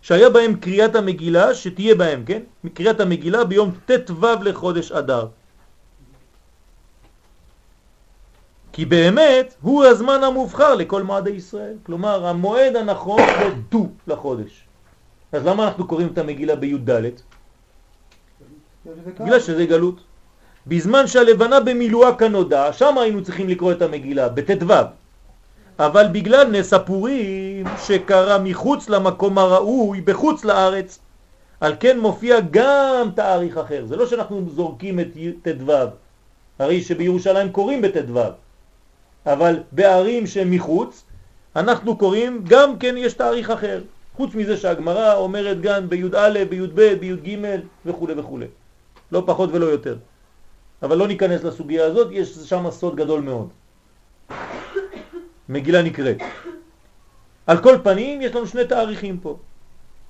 שהיה 0.01 0.29
בהם 0.29 0.55
קריאת 0.55 0.95
המגילה, 0.95 1.55
שתהיה 1.55 1.95
בהם, 1.95 2.25
כן? 2.25 2.41
קריאת 2.73 2.99
המגילה 2.99 3.43
ביום 3.43 3.71
ט"ו 3.85 4.25
לחודש 4.41 4.91
אדר. 4.91 5.27
כי 8.73 8.85
באמת 8.85 9.55
הוא 9.61 9.85
הזמן 9.85 10.23
המובחר 10.23 10.75
לכל 10.75 11.03
מועדי 11.03 11.29
ישראל. 11.29 11.73
כלומר, 11.83 12.27
המועד 12.27 12.75
הנכון 12.75 13.21
זה 13.39 13.49
דו 13.69 13.87
לחודש. 14.07 14.63
אז 15.31 15.45
למה 15.45 15.67
אנחנו 15.67 15.87
קוראים 15.87 16.07
את 16.13 16.17
המגילה 16.17 16.55
בי"ד? 16.55 16.89
בגלל 19.19 19.39
שזה 19.39 19.65
גלות. 19.65 19.99
בזמן 20.67 21.07
שהלבנה 21.07 21.59
במילואה 21.59 22.15
כנודע, 22.15 22.73
שם 22.73 22.97
היינו 22.97 23.23
צריכים 23.23 23.49
לקרוא 23.49 23.71
את 23.71 23.81
המגילה, 23.81 24.29
בט"ו. 24.29 24.73
אבל 25.79 26.07
בגלל 26.11 26.47
נס 26.47 26.73
הפורים 26.73 27.65
שקרה 27.85 28.37
מחוץ 28.37 28.89
למקום 28.89 29.37
הראוי, 29.37 30.01
בחוץ 30.01 30.45
לארץ, 30.45 30.99
על 31.59 31.75
כן 31.79 31.99
מופיע 31.99 32.37
גם 32.51 33.09
תאריך 33.15 33.57
אחר. 33.57 33.85
זה 33.85 33.95
לא 33.95 34.07
שאנחנו 34.07 34.49
זורקים 34.55 34.99
את 34.99 35.07
ט"ו, 35.41 35.71
הרי 36.59 36.81
שבירושלים 36.81 37.51
קוראים 37.51 37.81
בט"ו, 37.81 38.19
אבל 39.25 39.63
בערים 39.71 40.27
שהם 40.27 40.51
מחוץ, 40.51 41.03
אנחנו 41.55 41.97
קוראים, 41.97 42.43
גם 42.47 42.77
כן 42.79 42.95
יש 42.97 43.13
תאריך 43.13 43.49
אחר. 43.49 43.81
חוץ 44.15 44.35
מזה 44.35 44.57
שהגמרא 44.57 45.13
אומרת 45.15 45.61
גם 45.61 45.89
בי"א, 45.89 46.43
בי"ב, 46.49 46.81
בי"ג 46.99 47.37
וכו' 47.85 48.07
וכו'. 48.17 48.39
לא 49.11 49.23
פחות 49.25 49.49
ולא 49.53 49.65
יותר. 49.65 49.97
אבל 50.83 50.97
לא 50.97 51.07
ניכנס 51.07 51.43
לסוגיה 51.43 51.85
הזאת, 51.85 52.07
יש 52.11 52.29
שם 52.29 52.71
סוד 52.71 52.95
גדול 52.95 53.21
מאוד. 53.21 53.49
מגילה 55.49 55.81
נקראת. 55.81 56.17
על 57.47 57.57
כל 57.63 57.77
פנים 57.83 58.21
יש 58.21 58.35
לנו 58.35 58.47
שני 58.47 58.65
תאריכים 58.65 59.19
פה. 59.19 59.37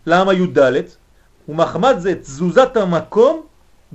למה 0.05 0.33
י"ד? 0.33 0.59
ומחמד 1.49 1.95
זה 1.97 2.15
תזוזת 2.15 2.77
המקום 2.77 3.45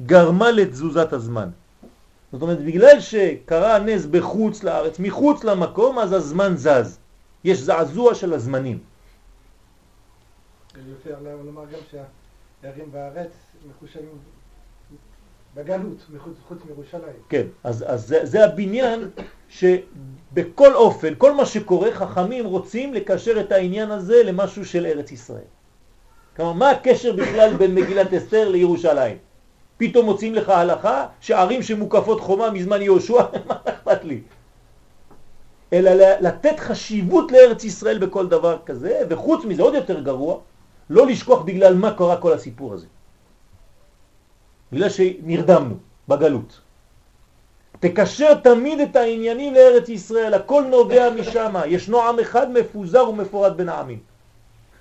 גרמה 0.06 0.50
לתזוזת 0.50 1.12
הזמן. 1.12 1.48
זאת 2.32 2.42
אומרת, 2.42 2.64
בגלל 2.64 3.00
שקרה 3.00 3.76
הנס 3.76 4.06
בחוץ 4.06 4.62
לארץ, 4.62 4.98
מחוץ 4.98 5.44
למקום, 5.44 5.98
אז 5.98 6.12
הזמן 6.12 6.56
זז. 6.56 6.98
יש 7.44 7.58
זעזוע 7.58 8.14
של 8.14 8.32
הזמנים. 8.32 8.78
אפשר 11.00 11.16
לומר 11.44 11.64
גם 11.64 11.78
שהערים 11.90 12.92
בארץ 12.92 13.30
מחושבים 13.70 14.18
בגלות, 15.54 16.06
חוץ 16.48 16.58
מירושלים. 16.68 17.16
כן, 17.28 17.46
אז, 17.64 17.84
אז 17.86 18.06
זה, 18.06 18.26
זה 18.26 18.44
הבניין 18.44 19.10
שבכל 19.48 20.74
אופן, 20.74 21.12
כל 21.18 21.32
מה 21.34 21.46
שקורה, 21.46 21.92
חכמים 21.92 22.46
רוצים 22.46 22.94
לקשר 22.94 23.40
את 23.40 23.52
העניין 23.52 23.90
הזה 23.90 24.22
למשהו 24.22 24.64
של 24.64 24.86
ארץ 24.86 25.12
ישראל. 25.12 25.48
כלומר, 26.36 26.52
מה 26.52 26.70
הקשר 26.70 27.12
בכלל 27.12 27.56
בין 27.56 27.74
מגילת 27.74 28.12
אסתר 28.12 28.48
לירושלים? 28.48 29.25
פתאום 29.76 30.04
מוצאים 30.04 30.34
לך 30.34 30.48
הלכה 30.48 31.06
שערים 31.20 31.62
שמוקפות 31.62 32.20
חומה 32.20 32.50
מזמן 32.50 32.82
יהושע, 32.82 33.22
מה 33.48 33.56
אכפת 33.64 34.04
לי? 34.04 34.20
אלא 35.72 35.90
לתת 36.20 36.60
חשיבות 36.60 37.32
לארץ 37.32 37.64
ישראל 37.64 37.98
בכל 37.98 38.28
דבר 38.28 38.58
כזה, 38.66 39.02
וחוץ 39.08 39.44
מזה 39.44 39.62
עוד 39.62 39.74
יותר 39.74 40.00
גרוע, 40.00 40.38
לא 40.90 41.06
לשכוח 41.06 41.42
בגלל 41.42 41.74
מה 41.74 41.94
קרה 41.94 42.16
כל 42.16 42.32
הסיפור 42.32 42.74
הזה. 42.74 42.86
בגלל 44.72 44.88
שנרדמנו 44.88 45.74
בגלות. 46.08 46.60
תקשר 47.80 48.34
תמיד 48.34 48.80
את 48.80 48.96
העניינים 48.96 49.54
לארץ 49.54 49.88
ישראל, 49.88 50.34
הכל 50.34 50.64
נובע 50.70 51.10
משם, 51.10 51.54
יש 51.66 51.88
נועם 51.88 52.20
אחד 52.20 52.52
מפוזר 52.52 53.08
ומפורד 53.08 53.56
בין 53.56 53.68
העמים. 53.68 53.98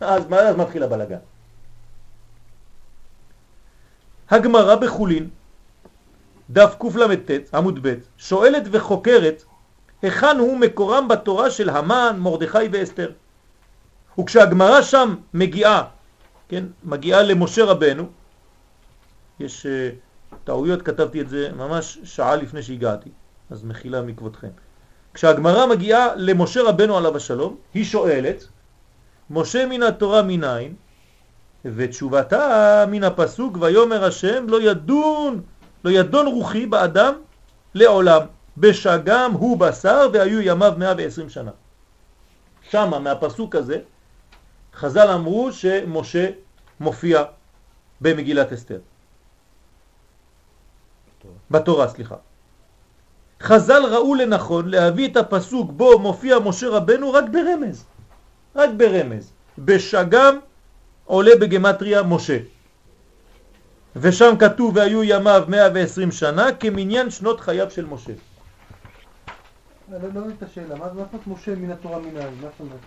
אז 0.02 0.28
מה 0.30 0.40
אז 0.40 0.56
מתחיל 0.56 0.84
הבלגן? 0.84 1.18
הגמרא 4.30 4.76
בחולין, 4.76 5.30
דף 6.50 6.76
קל"ט 6.80 7.32
עמוד 7.54 7.80
ב', 7.88 7.94
שואלת 8.18 8.64
וחוקרת 8.72 9.44
היכן 10.02 10.38
הוא 10.40 10.58
מקורם 10.58 11.08
בתורה 11.08 11.52
של 11.52 11.70
המן, 11.70 12.16
מרדכי 12.20 12.68
ואסתר. 12.72 13.12
וכשהגמרא 14.20 14.82
שם 14.82 15.16
מגיעה, 15.34 15.84
כן, 16.50 16.66
מגיעה 16.84 17.24
למשה 17.24 17.66
רבנו, 17.66 18.04
יש 19.40 19.66
uh, 19.66 20.36
טעויות, 20.44 20.82
כתבתי 20.82 21.22
את 21.22 21.30
זה 21.30 21.50
ממש 21.58 22.00
שעה 22.04 22.36
לפני 22.36 22.64
שהגעתי, 22.64 23.10
אז 23.50 23.64
מחילה 23.64 24.02
מכבודכם. 24.02 24.48
כשהגמרא 25.14 25.66
מגיעה 25.66 26.16
למשה 26.16 26.64
רבנו 26.64 26.98
עליו 26.98 27.16
השלום, 27.16 27.58
היא 27.74 27.86
שואלת, 27.86 28.48
משה 29.30 29.66
מן 29.66 29.84
התורה 29.84 30.22
מניין, 30.22 30.76
ותשובתה 31.66 32.86
מן 32.92 33.04
הפסוק, 33.04 33.58
ויומר 33.62 34.06
השם 34.06 34.46
לא 34.48 34.62
ידון, 34.62 35.42
לא 35.86 35.90
ידון 35.90 36.28
רוחי 36.28 36.66
באדם 36.66 37.14
לעולם. 37.74 38.22
בשגם 38.58 39.32
הוא 39.32 39.58
בשר 39.58 40.10
והיו 40.14 40.42
ימיו 40.42 40.74
120 40.78 41.30
שנה. 41.30 41.52
שמה, 42.70 43.00
מהפסוק 43.00 43.56
הזה, 43.56 43.80
חז"ל 44.76 45.08
אמרו 45.08 45.52
שמשה 45.52 46.30
מופיע 46.80 47.24
במגילת 48.02 48.54
אסתר. 48.54 48.80
בתורה, 51.52 51.88
סליחה. 51.88 52.16
חז"ל 53.42 53.82
ראו 53.92 54.16
לנכון 54.16 54.70
להביא 54.70 55.08
את 55.08 55.18
הפסוק 55.18 55.72
בו 55.72 56.00
מופיע 56.00 56.40
משה 56.40 56.70
רבנו 56.70 57.14
רק 57.14 57.26
ברמז, 57.32 57.86
רק 58.56 58.70
ברמז. 58.78 59.32
בשגם 59.58 60.40
עולה 61.06 61.32
בגמטריה 61.36 62.04
משה. 62.04 62.38
ושם 63.96 64.34
כתוב 64.40 64.76
והיו 64.76 65.04
ימיו 65.04 65.44
120 65.48 66.12
שנה 66.12 66.52
כמניין 66.60 67.10
שנות 67.10 67.40
חייו 67.40 67.72
של 67.72 67.86
משה. 67.86 68.12
לא 69.92 69.98
מבין 70.00 70.32
את 70.38 70.44
השאלה, 70.44 70.76
מה 70.76 70.86
זאת 70.90 71.28
משה 71.28 71.56
מן 71.56 71.72
התורה 71.72 72.00
מן 72.00 72.18
העין? 72.18 72.34
מה 72.42 72.48
זאת 72.52 72.60
אומרת? 72.60 72.80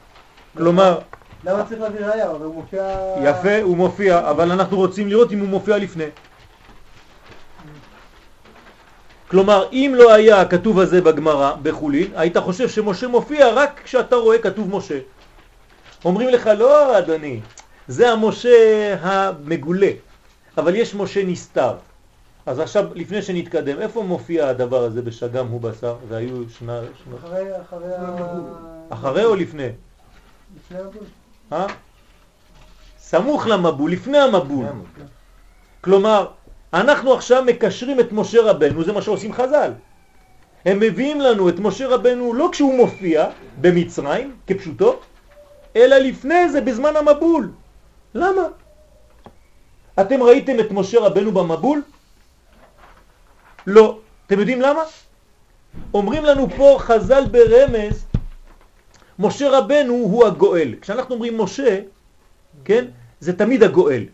כלומר... 0.56 0.98
למה 1.44 1.64
צריך 1.68 1.80
להביא 1.80 2.06
ראייה? 2.06 2.26
הוא 2.26 2.54
מופיע... 2.54 2.96
יפה, 3.24 3.62
הוא 3.62 3.76
מופיע, 3.76 4.30
אבל 4.30 4.52
אנחנו 4.52 4.76
רוצים 4.76 5.08
לראות 5.08 5.32
אם 5.32 5.38
הוא 5.38 5.48
מופיע 5.48 5.78
לפני. 5.78 6.04
כלומר, 9.28 9.68
אם 9.72 9.92
לא 9.96 10.14
היה 10.14 10.40
הכתוב 10.40 10.78
הזה 10.78 11.00
בגמרא, 11.00 11.54
בחולין, 11.62 12.10
היית 12.16 12.36
חושב 12.36 12.68
שמשה 12.68 13.08
מופיע 13.08 13.48
רק 13.48 13.80
כשאתה 13.84 14.16
רואה 14.16 14.38
כתוב 14.38 14.76
משה. 14.76 14.98
אומרים 16.04 16.28
לך, 16.28 16.46
לא 16.46 16.98
אדוני, 16.98 17.40
זה 17.88 18.10
המשה 18.10 18.94
המגולה, 19.00 19.90
אבל 20.58 20.74
יש 20.74 20.94
משה 20.94 21.24
נסתר. 21.24 21.74
אז 22.46 22.58
עכשיו, 22.58 22.86
לפני 22.94 23.22
שנתקדם, 23.22 23.80
איפה 23.80 24.02
מופיע 24.02 24.48
הדבר 24.48 24.84
הזה 24.84 25.02
בשגם 25.02 25.46
הוא 25.48 25.60
בשר? 25.60 25.96
והיו 26.08 26.50
שנה... 26.58 26.80
אחרי, 27.24 27.60
אחרי 27.60 27.88
אחרי 28.88 29.24
או 29.24 29.34
לפני? 29.34 29.68
לפני 30.56 30.78
המבול. 30.78 31.02
אה? 31.52 31.66
סמוך 32.98 33.46
למבול, 33.46 33.92
לפני 33.92 34.18
המבול. 34.18 34.66
כלומר, 35.80 36.26
אנחנו 36.74 37.14
עכשיו 37.14 37.42
מקשרים 37.46 38.00
את 38.00 38.12
משה 38.12 38.42
רבנו, 38.42 38.84
זה 38.84 38.92
מה 38.92 39.02
שעושים 39.02 39.32
חז"ל. 39.32 39.72
הם 40.64 40.80
מביאים 40.80 41.20
לנו 41.20 41.48
את 41.48 41.58
משה 41.58 41.88
רבנו 41.88 42.34
לא 42.34 42.48
כשהוא 42.52 42.76
מופיע 42.76 43.26
במצרים, 43.60 44.36
כפשוטו, 44.46 45.00
אלא 45.76 45.96
לפני 45.96 46.48
זה, 46.48 46.60
בזמן 46.60 46.96
המבול. 46.96 47.50
למה? 48.14 48.42
אתם 50.00 50.22
ראיתם 50.22 50.60
את 50.60 50.70
משה 50.70 51.00
רבנו 51.00 51.32
במבול? 51.32 51.82
לא. 53.66 53.98
אתם 54.26 54.38
יודעים 54.38 54.60
למה? 54.60 54.82
אומרים 55.94 56.24
לנו 56.24 56.48
פה 56.56 56.76
חז"ל 56.78 57.24
ברמז, 57.30 58.04
משה 59.18 59.58
רבנו 59.58 59.92
הוא 59.92 60.26
הגואל. 60.26 60.74
כשאנחנו 60.80 61.14
אומרים 61.14 61.40
משה, 61.40 61.80
כן, 62.64 62.84
זה 63.20 63.38
תמיד 63.38 63.62
הגואל. 63.62 64.04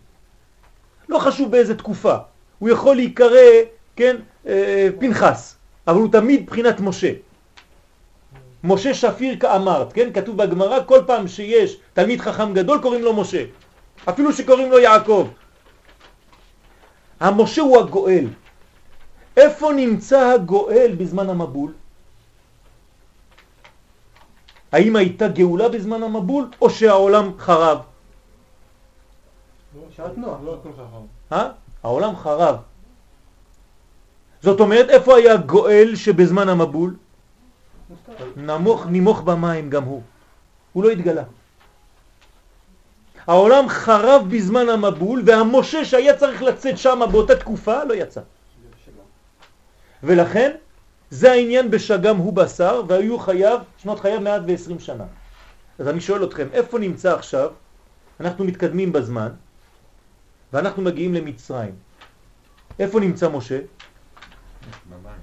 לא 1.09 1.19
חשוב 1.19 1.51
באיזה 1.51 1.75
תקופה. 1.79 2.17
הוא 2.59 2.71
יכול 2.71 2.97
להיקרא, 2.97 3.39
כן, 3.97 4.17
אה, 4.47 4.89
פנחס, 5.01 5.57
אבל 5.87 5.97
הוא 5.97 6.09
תמיד 6.13 6.47
בחינת 6.47 6.81
משה. 6.81 7.13
משה 8.65 8.95
שפיר 8.95 9.37
כאמרת, 9.41 9.93
כן? 9.93 10.13
כתוב 10.13 10.37
בגמרא, 10.37 10.79
כל 10.87 11.01
פעם 11.07 11.29
שיש 11.29 11.77
תלמיד 11.93 12.21
חכם 12.21 12.55
גדול 12.55 12.79
קוראים 12.83 13.03
לו 13.03 13.13
משה. 13.13 13.45
אפילו 14.09 14.33
שקוראים 14.33 14.71
לו 14.71 14.79
יעקב. 14.79 15.29
המשה 17.21 17.63
הוא 17.63 17.79
הגואל. 17.79 18.27
איפה 19.37 19.73
נמצא 19.73 20.19
הגואל 20.35 20.95
בזמן 20.99 21.31
המבול? 21.31 21.73
האם 24.73 24.97
הייתה 24.97 25.29
גאולה 25.29 25.69
בזמן 25.69 26.03
המבול 26.03 26.51
או 26.61 26.71
שהעולם 26.71 27.39
חרב? 27.39 27.79
לא 29.75 29.81
אה? 31.33 31.49
העולם 31.83 32.17
חרב. 32.17 32.57
זאת 34.43 34.61
אומרת, 34.61 34.89
איפה 34.91 35.17
היה 35.17 35.37
גואל 35.37 35.95
שבזמן 35.95 36.49
המבול? 36.49 36.97
נמוך, 38.37 38.87
נימוך 38.87 39.21
במים 39.21 39.71
גם 39.71 39.85
הוא. 39.85 40.03
הוא 40.73 40.85
לא 40.85 40.91
התגלה. 40.91 41.23
העולם 43.27 43.69
חרב 43.69 44.27
בזמן 44.29 44.69
המבול, 44.69 45.23
והמשה 45.27 45.85
שהיה 45.85 46.17
צריך 46.17 46.43
לצאת 46.43 46.79
שם 46.79 47.01
באותה 47.13 47.37
תקופה 47.37 47.85
לא 47.85 47.95
יצא. 47.95 48.21
ולכן 50.03 50.51
זה 51.11 51.33
העניין 51.33 51.71
בשגם 51.71 52.17
הוא 52.17 52.33
בשר, 52.33 52.83
והיו 52.89 53.19
חייו, 53.19 53.59
שנות 53.79 54.01
חייו 54.01 54.21
120 54.21 54.79
שנה. 54.79 55.05
אז 55.79 55.89
אני 55.89 56.01
שואל 56.01 56.25
אתכם, 56.25 56.47
איפה 56.53 56.79
נמצא 56.79 57.15
עכשיו? 57.15 57.51
אנחנו 58.21 58.45
מתקדמים 58.45 58.93
בזמן, 58.93 59.29
ואנחנו 60.53 60.83
מגיעים 60.83 61.15
למצרים. 61.15 61.75
איפה 62.79 63.01
נמצא 63.01 63.29
משה? 63.29 63.59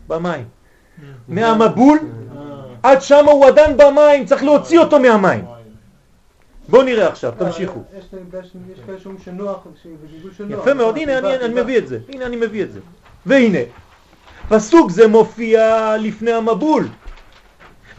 במים. 0.07 0.45
מהמבול 1.27 1.99
עד 2.83 3.01
שם 3.01 3.25
הוא 3.25 3.45
עדיין 3.45 3.77
במים, 3.77 4.25
צריך 4.25 4.43
להוציא 4.43 4.79
אותו 4.79 4.99
מהמים. 4.99 5.45
בואו 6.69 6.83
נראה 6.83 7.07
עכשיו, 7.07 7.33
תמשיכו. 7.37 7.79
יש 7.97 8.05
כאלה 8.85 8.99
שאומרים 8.99 9.23
שנוח, 9.23 9.67
יפה 10.49 10.73
מאוד, 10.73 10.97
הנה 10.97 11.17
אני 11.19 11.61
מביא 11.61 11.77
את 11.77 11.87
זה, 11.87 11.99
הנה 12.09 12.25
אני 12.25 12.35
מביא 12.35 12.63
את 12.63 12.71
זה. 12.73 12.79
והנה, 13.25 13.59
פסוק 14.49 14.91
זה 14.91 15.07
מופיע 15.07 15.95
לפני 15.99 16.31
המבול. 16.31 16.87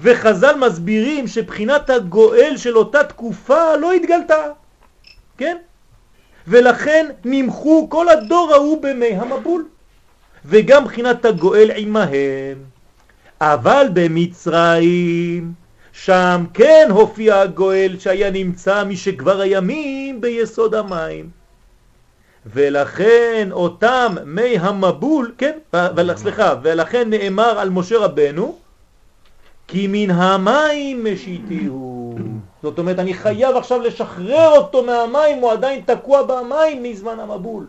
וחז"ל 0.01 0.55
מסבירים 0.59 1.27
שבחינת 1.29 1.91
הגואל 1.91 2.55
של 2.57 2.77
אותה 2.77 3.05
תקופה 3.05 3.77
לא 3.77 3.93
התגלתה, 3.93 4.43
כן? 5.39 5.57
ולכן 6.47 7.07
נמחו 7.25 7.87
כל 7.91 8.09
הדור 8.09 8.55
ההוא 8.55 8.83
במי 8.83 9.15
המבול, 9.15 9.69
וגם 10.45 10.85
בחינת 10.85 11.25
הגואל 11.25 11.71
עמהם. 11.77 12.59
אבל 13.41 13.87
במצרים, 13.93 15.53
שם 15.93 16.45
כן 16.55 16.89
הופיע 16.91 17.41
הגואל 17.41 17.97
שהיה 17.99 18.31
נמצא 18.31 18.85
משכבר 18.85 19.41
הימים 19.41 20.21
ביסוד 20.21 20.75
המים. 20.75 21.31
ולכן 22.47 23.49
אותם 23.53 24.15
מי 24.25 24.59
המבול, 24.59 25.35
כן, 25.39 25.59
סליחה, 26.17 26.55
ולכן 26.63 27.11
נאמר 27.11 27.59
על 27.59 27.71
משה 27.71 27.99
רבנו, 27.99 28.59
כי 29.69 29.87
מן 29.91 30.11
המים 30.11 31.05
משיתיהו. 31.05 32.19
זאת 32.63 32.79
אומרת, 32.79 32.99
אני 32.99 33.15
חייב 33.15 33.57
עכשיו 33.57 33.81
לשחרר 33.81 34.49
אותו 34.49 34.83
מהמים, 34.83 35.39
הוא 35.39 35.53
עדיין 35.53 35.81
תקוע 35.87 36.23
במים 36.23 36.83
מזמן 36.83 37.21
המבול. 37.21 37.67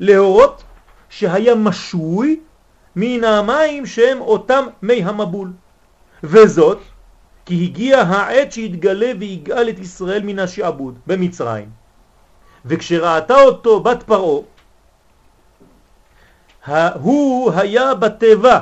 להורות 0.00 0.62
שהיה 1.10 1.54
משוי 1.54 2.40
מן 2.96 3.24
המים 3.24 3.86
שהם 3.86 4.20
אותם 4.20 4.64
מי 4.82 5.04
המבול. 5.04 5.52
וזאת 6.22 6.78
כי 7.44 7.64
הגיע 7.64 7.98
העת 8.00 8.52
שהתגלה 8.52 9.12
ויגאל 9.18 9.68
את 9.68 9.78
ישראל 9.78 10.22
מן 10.22 10.38
השעבוד 10.38 10.98
במצרים. 11.06 11.70
וכשראתה 12.64 13.34
אותו 13.34 13.80
בת 13.80 14.02
פרעה, 14.02 14.42
הוא 16.94 17.52
היה 17.52 17.94
בטבע. 17.94 18.58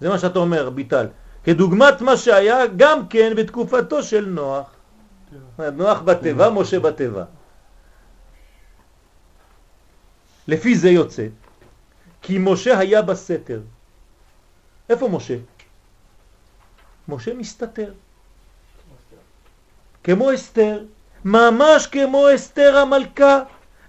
זה 0.00 0.08
מה 0.08 0.18
שאתה 0.18 0.38
אומר, 0.38 0.70
ביטל. 0.70 1.06
כדוגמת 1.44 2.00
מה 2.00 2.16
שהיה 2.16 2.66
גם 2.76 3.08
כן 3.08 3.32
בתקופתו 3.36 4.02
של 4.02 4.24
נוח. 4.28 4.66
נוח 5.58 6.00
בטבע, 6.00 6.50
משה 6.50 6.80
בטבע. 6.80 7.24
לפי 10.48 10.74
זה 10.74 10.90
יוצא, 10.90 11.26
כי 12.22 12.38
משה 12.38 12.78
היה 12.78 13.02
בסתר. 13.02 13.60
איפה 14.88 15.08
משה? 15.08 15.36
משה 17.10 17.34
מסתתר. 17.34 17.92
כמו 20.04 20.34
אסתר, 20.34 20.82
ממש 21.24 21.86
כמו 21.86 22.26
אסתר 22.34 22.76
המלכה 22.76 23.40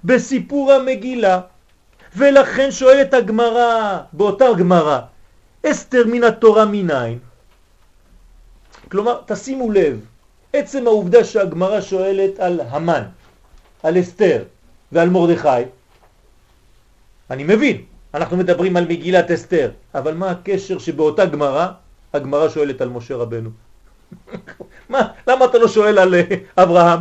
בסיפור 0.03 0.71
המגילה. 0.71 1.41
ולכן 2.15 2.71
שואלת 2.71 3.13
הגמרא, 3.13 3.99
באותה 4.13 4.45
גמרא, 4.59 4.99
אסתר 5.65 6.03
מן 6.07 6.23
התורה 6.23 6.65
מניין? 6.65 7.19
כלומר, 8.91 9.21
תשימו 9.25 9.71
לב, 9.71 9.99
עצם 10.53 10.87
העובדה 10.87 11.23
שהגמרא 11.23 11.81
שואלת 11.81 12.39
על 12.39 12.61
המן, 12.69 13.03
על 13.83 13.99
אסתר 13.99 14.43
ועל 14.91 15.09
מרדכי, 15.09 15.63
אני 17.29 17.43
מבין, 17.43 17.81
אנחנו 18.13 18.37
מדברים 18.37 18.77
על 18.77 18.85
מגילת 18.87 19.31
אסתר, 19.31 19.71
אבל 19.95 20.13
מה 20.13 20.31
הקשר 20.31 20.79
שבאותה 20.79 21.25
גמרא, 21.25 21.67
הגמרא 22.13 22.49
שואלת 22.49 22.81
על 22.81 22.89
משה 22.89 23.15
רבנו? 23.15 23.49
מה, 24.89 25.07
למה 25.27 25.45
אתה 25.45 25.57
לא 25.57 25.67
שואל 25.67 25.99
על 25.99 26.15
אה, 26.15 26.23
אברהם? 26.57 26.99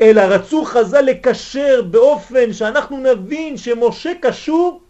אלא 0.00 0.20
רצו 0.20 0.64
חז"ל 0.64 1.00
לקשר 1.00 1.82
באופן 1.90 2.52
שאנחנו 2.52 2.98
נבין 2.98 3.56
שמשה 3.56 4.12
קשור 4.20 4.80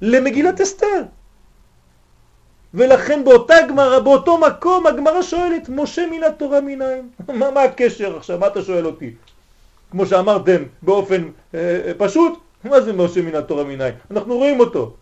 למגילת 0.00 0.60
אסתר. 0.60 1.02
ולכן 2.74 3.24
באותה 3.24 3.54
גמרא, 3.68 3.98
באותו 3.98 4.38
מקום, 4.38 4.86
הגמרא 4.86 5.22
שואלת, 5.22 5.68
משה 5.68 6.06
מן 6.10 6.22
התורה 6.22 6.60
מניים. 6.60 7.10
מה, 7.38 7.50
מה 7.50 7.62
הקשר 7.62 8.16
עכשיו? 8.16 8.38
מה 8.38 8.46
אתה 8.46 8.62
שואל 8.62 8.86
אותי? 8.86 9.14
כמו 9.90 10.06
שאמרתם 10.06 10.62
באופן 10.82 11.22
אה, 11.54 11.80
אה, 11.86 11.92
פשוט, 11.98 12.38
מה 12.64 12.80
זה 12.80 12.92
משה 12.92 13.22
מן 13.22 13.34
התורה 13.34 13.64
מניים? 13.64 13.94
אנחנו 14.10 14.36
רואים 14.36 14.60
אותו. 14.60 14.94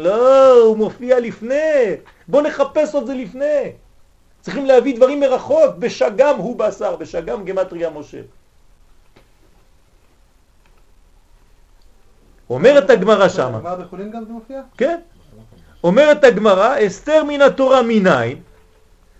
לא, 0.00 0.52
הוא 0.62 0.76
מופיע 0.76 1.20
לפני. 1.20 1.96
בוא 2.28 2.42
נחפש 2.42 2.94
את 2.94 3.06
זה 3.06 3.14
לפני. 3.14 3.72
צריכים 4.40 4.66
להביא 4.66 4.96
דברים 4.96 5.20
מרחוק, 5.20 5.76
בשגם 5.78 6.36
הוא 6.38 6.56
בשר, 6.58 6.96
בשגם 6.96 7.44
גמטריה 7.44 7.90
משה. 7.90 8.20
אומרת 12.50 12.90
הגמרא 12.90 13.28
שמה. 13.28 13.56
הגמרא 13.56 13.74
בחולין 13.76 14.10
גם 14.10 14.24
זה 14.24 14.32
מופיע? 14.32 14.62
כן. 14.76 15.00
אומרת 15.84 16.24
הגמרא, 16.24 16.86
אסתר 16.86 17.24
מן 17.24 17.40
התורה 17.40 17.82
מניין, 17.82 18.40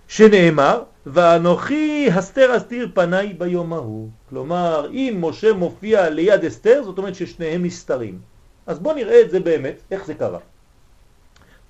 שנאמר, 0.08 0.82
ואנוכי 1.06 2.08
הסתר 2.14 2.56
אסתיר 2.56 2.88
פניי 2.94 3.32
ביום 3.32 3.72
ההוא. 3.72 4.08
כלומר, 4.28 4.88
אם 4.90 5.18
משה 5.20 5.52
מופיע 5.52 6.10
ליד 6.10 6.44
אסתר, 6.44 6.82
זאת 6.84 6.98
אומרת 6.98 7.14
ששניהם 7.14 7.62
מסתרים. 7.62 8.18
אז 8.66 8.78
בואו 8.78 8.94
נראה 8.94 9.20
את 9.20 9.30
זה 9.30 9.40
באמת, 9.40 9.74
איך 9.90 10.06
זה 10.06 10.14
קרה. 10.14 10.38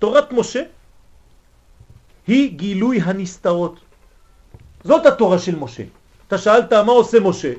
תורת 0.02 0.32
משה 0.32 0.62
היא 2.26 2.58
גילוי 2.58 3.00
הנסתרות. 3.00 3.80
זאת 4.84 5.06
התורה 5.06 5.38
של 5.38 5.56
משה. 5.56 5.82
אתה 6.26 6.38
שאלת 6.38 6.72
מה 6.72 6.92
עושה 6.92 7.20
משה? 7.20 7.52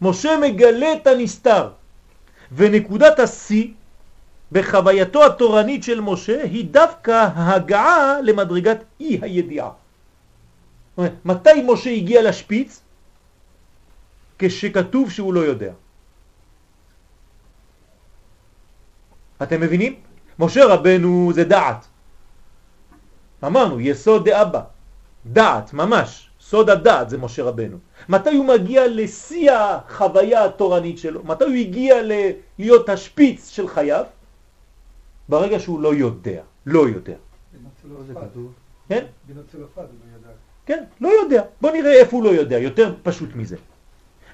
משה 0.00 0.30
מגלה 0.40 0.92
את 0.92 1.06
הנסתר, 1.06 1.68
ונקודת 2.52 3.18
השיא 3.18 3.68
בחווייתו 4.52 5.26
התורנית 5.26 5.82
של 5.84 6.00
משה 6.00 6.42
היא 6.42 6.64
דווקא 6.70 7.28
ההגעה 7.34 8.20
למדרגת 8.24 8.80
אי 9.00 9.18
הידיעה. 9.22 9.70
מתי 11.24 11.60
משה 11.60 11.90
הגיע 11.90 12.22
לשפיץ? 12.24 12.80
כשכתוב 14.38 15.10
שהוא 15.10 15.34
לא 15.34 15.40
יודע. 15.40 15.72
אתם 19.42 19.60
מבינים? 19.60 20.05
משה 20.38 20.64
רבנו 20.66 21.30
זה 21.34 21.44
דעת. 21.44 21.86
אמרנו, 23.44 23.80
יסוד 23.80 24.28
דאבא, 24.28 24.60
דעת, 25.26 25.72
ממש, 25.72 26.30
סוד 26.40 26.70
הדעת 26.70 27.10
זה 27.10 27.18
משה 27.18 27.44
רבנו. 27.44 27.76
מתי 28.08 28.36
הוא 28.36 28.46
מגיע 28.46 28.82
לשיא 28.88 29.52
החוויה 29.52 30.44
התורנית 30.44 30.98
שלו? 30.98 31.24
מתי 31.24 31.44
הוא 31.44 31.54
הגיע 31.54 31.94
להיות 32.58 32.88
השפיץ 32.88 33.48
של 33.48 33.68
חייו? 33.68 34.04
ברגע 35.28 35.60
שהוא 35.60 35.80
לא 35.80 35.94
יודע, 35.94 36.42
לא 36.66 36.88
יודע. 36.88 37.14
כן? 38.88 39.04
כן, 40.66 40.84
לא 41.00 41.08
יודע. 41.08 41.42
בוא 41.60 41.70
נראה 41.70 41.92
איפה 41.92 42.16
הוא 42.16 42.24
לא 42.24 42.30
יודע, 42.30 42.58
יותר 42.58 42.94
פשוט 43.02 43.30
מזה. 43.34 43.56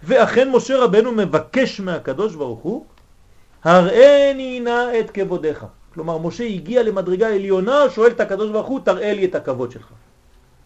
ואכן 0.03 0.51
משה 0.51 0.85
רבנו 0.85 1.13
מבקש 1.13 1.81
מהקדוש 1.81 2.35
ברוך 2.35 2.61
הוא, 2.61 2.85
הראני 3.65 4.61
נא 4.61 5.01
את 5.01 5.11
כבודך. 5.11 5.67
כלומר, 5.95 6.19
משה 6.19 6.45
הגיע 6.45 6.83
למדרגה 6.83 7.29
עליונה, 7.29 7.91
שואל 7.95 8.11
את 8.11 8.21
הקדוש 8.21 8.51
ברוך 8.51 8.67
הוא, 8.67 8.81
תראה 8.81 9.13
לי 9.13 9.25
את 9.25 9.35
הכבוד 9.35 9.71
שלך. 9.71 9.89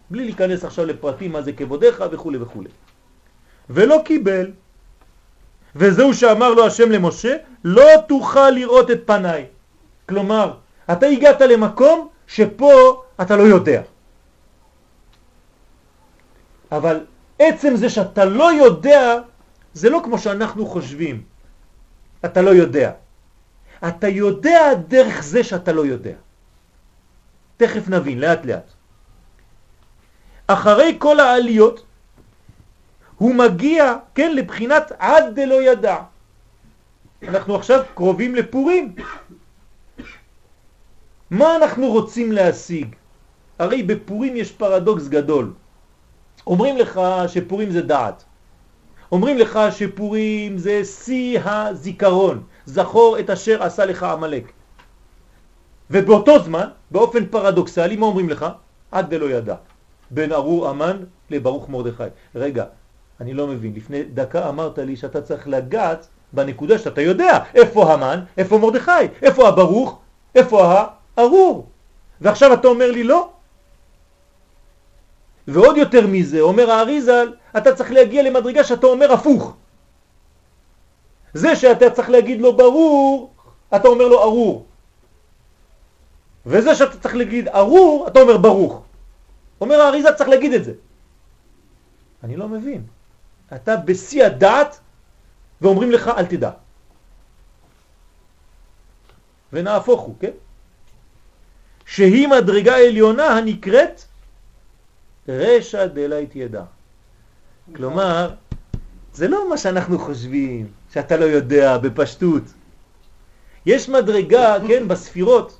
בלי 0.09 0.23
להיכנס 0.23 0.65
עכשיו 0.65 0.85
לפרטים 0.85 1.31
מה 1.31 1.41
זה 1.41 1.51
כבודך 1.53 2.05
וכו' 2.11 2.31
וכו'. 2.41 2.63
ולא 3.69 4.01
קיבל. 4.05 4.51
וזהו 5.75 6.13
שאמר 6.13 6.53
לו 6.53 6.65
השם 6.65 6.91
למשה, 6.91 7.35
לא 7.63 7.89
תוכל 8.07 8.49
לראות 8.49 8.91
את 8.91 9.01
פניי. 9.05 9.45
כלומר, 10.09 10.53
אתה 10.91 11.05
הגעת 11.05 11.41
למקום 11.41 12.07
שפה 12.27 13.03
אתה 13.21 13.35
לא 13.35 13.43
יודע. 13.43 13.81
אבל 16.71 17.05
עצם 17.39 17.75
זה 17.75 17.89
שאתה 17.89 18.25
לא 18.25 18.53
יודע, 18.53 19.19
זה 19.73 19.89
לא 19.89 20.01
כמו 20.03 20.17
שאנחנו 20.17 20.65
חושבים. 20.65 21.21
אתה 22.25 22.41
לא 22.41 22.49
יודע. 22.49 22.91
אתה 23.87 24.07
יודע 24.07 24.73
דרך 24.87 25.23
זה 25.23 25.43
שאתה 25.43 25.71
לא 25.71 25.85
יודע. 25.85 26.15
תכף 27.57 27.89
נבין, 27.89 28.19
לאט 28.19 28.45
לאט. 28.45 28.71
אחרי 30.47 30.95
כל 30.99 31.19
העליות, 31.19 31.85
הוא 33.17 33.35
מגיע, 33.35 33.93
כן, 34.15 34.35
לבחינת 34.35 34.91
עד 34.99 35.39
דלא 35.39 35.61
ידע. 35.61 35.97
אנחנו 37.27 37.55
עכשיו 37.55 37.83
קרובים 37.93 38.35
לפורים. 38.35 38.95
מה 41.31 41.55
אנחנו 41.55 41.87
רוצים 41.87 42.31
להשיג? 42.31 42.95
הרי 43.59 43.83
בפורים 43.83 44.35
יש 44.35 44.51
פרדוקס 44.51 45.07
גדול. 45.07 45.53
אומרים 46.47 46.77
לך 46.77 47.01
שפורים 47.27 47.71
זה 47.71 47.81
דעת. 47.81 48.23
אומרים 49.11 49.37
לך 49.37 49.59
שפורים 49.71 50.57
זה 50.57 50.85
שיא 50.85 51.39
הזיכרון, 51.45 52.43
זכור 52.67 53.19
את 53.19 53.29
אשר 53.29 53.63
עשה 53.63 53.85
לך 53.85 54.03
עמלק. 54.03 54.51
ובאותו 55.91 56.39
זמן, 56.39 56.67
באופן 56.91 57.25
פרדוקסלי, 57.25 57.95
מה 57.95 58.05
אומרים 58.05 58.29
לך? 58.29 58.45
עד 58.91 59.09
דלא 59.09 59.25
ידע. 59.25 59.55
בין 60.11 60.31
ארור 60.31 60.69
אמן 60.69 60.97
לברוך 61.29 61.69
מרדכי. 61.69 62.03
רגע, 62.35 62.65
אני 63.21 63.33
לא 63.33 63.47
מבין, 63.47 63.73
לפני 63.75 64.03
דקה 64.03 64.49
אמרת 64.49 64.79
לי 64.79 64.95
שאתה 64.95 65.21
צריך 65.21 65.47
לגעת 65.47 66.07
בנקודה 66.33 66.77
שאתה 66.77 67.01
יודע 67.01 67.39
איפה 67.55 67.93
המן, 67.93 68.19
איפה 68.37 68.57
מרדכי, 68.57 68.91
איפה 69.21 69.47
הברוך, 69.47 69.99
איפה 70.35 70.83
הארור. 71.17 71.67
ועכשיו 72.21 72.53
אתה 72.53 72.67
אומר 72.67 72.91
לי 72.91 73.03
לא. 73.03 73.29
ועוד 75.47 75.77
יותר 75.77 76.07
מזה, 76.07 76.41
אומר 76.41 76.71
האריזל, 76.71 77.33
אתה 77.57 77.75
צריך 77.75 77.91
להגיע 77.91 78.23
למדרגה 78.23 78.63
שאתה 78.63 78.87
אומר 78.87 79.13
הפוך. 79.13 79.55
זה 81.33 81.55
שאתה 81.55 81.89
צריך 81.89 82.09
להגיד 82.09 82.41
לו 82.41 82.57
ברור, 82.57 83.33
אתה 83.75 83.87
אומר 83.87 84.07
לו 84.07 84.23
ארור. 84.23 84.65
וזה 86.45 86.75
שאתה 86.75 86.99
צריך 86.99 87.15
להגיד 87.15 87.47
ארור, 87.47 88.07
אתה 88.07 88.19
אומר 88.19 88.37
ברוך. 88.37 88.81
אומר 89.61 89.81
האריזה 89.81 90.13
צריך 90.13 90.29
להגיד 90.29 90.53
את 90.53 90.63
זה. 90.63 90.73
אני 92.23 92.35
לא 92.35 92.47
מבין. 92.47 92.83
אתה 93.53 93.75
בשיא 93.77 94.25
הדעת 94.25 94.79
ואומרים 95.61 95.91
לך 95.91 96.07
אל 96.07 96.25
תדע. 96.25 96.51
ונהפוך 99.53 100.01
הוא, 100.01 100.15
כן? 100.19 100.31
שהיא 101.85 102.27
מדרגה 102.27 102.77
עליונה 102.77 103.25
הנקראת 103.25 104.01
רשע 105.27 105.85
דלית 105.85 106.35
ידע. 106.35 106.63
כלומר, 107.75 108.35
זה 109.13 109.27
לא 109.27 109.49
מה 109.49 109.57
שאנחנו 109.57 109.99
חושבים, 109.99 110.71
שאתה 110.93 111.17
לא 111.17 111.25
יודע 111.25 111.77
בפשטות. 111.77 112.43
יש 113.65 113.89
מדרגה, 113.89 114.55
כן, 114.67 114.87
בספירות, 114.87 115.59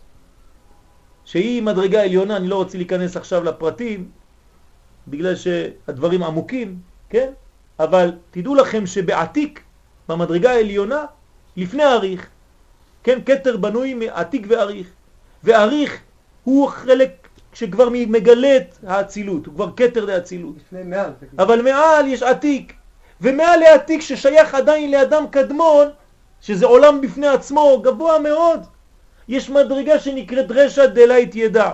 שהיא 1.26 1.64
מדרגה 1.64 2.04
עליונה, 2.04 2.38
אני 2.38 2.48
לא 2.48 2.56
רוצה 2.56 2.78
להיכנס 2.78 3.18
עכשיו 3.18 3.44
לפרטים, 3.44 4.10
בגלל 5.08 5.36
שהדברים 5.36 6.24
עמוקים, 6.24 6.80
כן? 7.10 7.32
אבל 7.80 8.12
תדעו 8.32 8.56
לכם 8.56 8.86
שבעתיק, 8.86 9.62
במדרגה 10.10 10.52
העליונה, 10.52 11.06
לפני 11.58 11.84
אריך, 11.84 12.28
כן, 13.04 13.22
קטר 13.22 13.58
בנוי 13.58 13.94
מעתיק 13.94 14.46
ואריך, 14.50 14.88
ואריך 15.44 15.98
הוא 16.44 16.68
חלק 16.70 17.28
שכבר 17.54 17.90
מגלה 17.92 18.58
את 18.58 18.76
האצילות, 18.88 19.46
הוא 19.46 19.56
כבר 19.56 19.72
קטר 19.76 20.06
לאצילות. 20.06 20.56
לפני 20.58 20.84
מעל. 20.84 21.12
אבל 21.40 21.62
מעל 21.62 22.08
יש 22.08 22.24
עתיק, 22.24 22.74
ומעל 23.22 23.60
לעתיק 23.60 24.02
ששייך 24.02 24.56
עדיין 24.56 24.92
לאדם 24.92 25.24
קדמון, 25.32 25.88
שזה 26.42 26.66
עולם 26.66 27.02
בפני 27.02 27.28
עצמו, 27.28 27.82
גבוה 27.84 28.20
מאוד. 28.20 28.60
יש 29.28 29.50
מדרגה 29.50 30.00
שנקראת 30.00 30.46
רשע 30.50 30.86
דלית 30.86 31.36
ידע. 31.36 31.72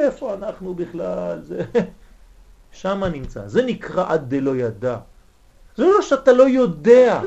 איפה 0.00 0.34
אנחנו 0.34 0.74
בכלל? 0.74 1.38
זה... 1.42 1.62
שם 2.80 3.04
נמצא. 3.04 3.40
זה 3.46 3.62
נקרא 3.62 4.04
עד 4.08 4.34
דלא 4.34 4.56
ידע. 4.56 4.96
זה 5.76 5.84
לא 5.84 6.02
שאתה 6.02 6.32
לא 6.32 6.48
יודע, 6.48 7.20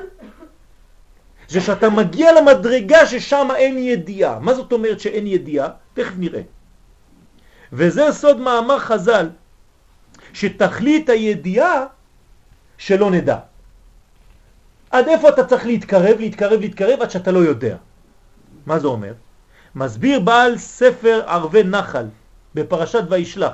זה 1.49 1.61
שאתה 1.61 1.89
מגיע 1.89 2.41
למדרגה 2.41 3.05
ששם 3.05 3.47
אין 3.55 3.77
ידיעה. 3.77 4.39
מה 4.39 4.53
זאת 4.53 4.71
אומרת 4.71 4.99
שאין 4.99 5.27
ידיעה? 5.27 5.67
תכף 5.93 6.13
נראה. 6.17 6.41
וזה 7.73 8.11
סוד 8.11 8.39
מאמר 8.39 8.79
חז"ל, 8.79 9.29
שתכלית 10.33 11.09
הידיעה 11.09 11.85
שלא 12.77 13.11
נדע. 13.11 13.37
עד 14.91 15.07
איפה 15.07 15.29
אתה 15.29 15.45
צריך 15.45 15.65
להתקרב, 15.65 16.19
להתקרב, 16.19 16.59
להתקרב, 16.59 17.01
עד 17.01 17.11
שאתה 17.11 17.31
לא 17.31 17.39
יודע. 17.39 17.75
מה 18.65 18.79
זה 18.79 18.87
אומר? 18.87 19.13
מסביר 19.75 20.19
בעל 20.19 20.57
ספר 20.57 21.21
ערבי 21.27 21.63
נחל 21.63 22.05
בפרשת 22.55 23.03
וישלח. 23.09 23.53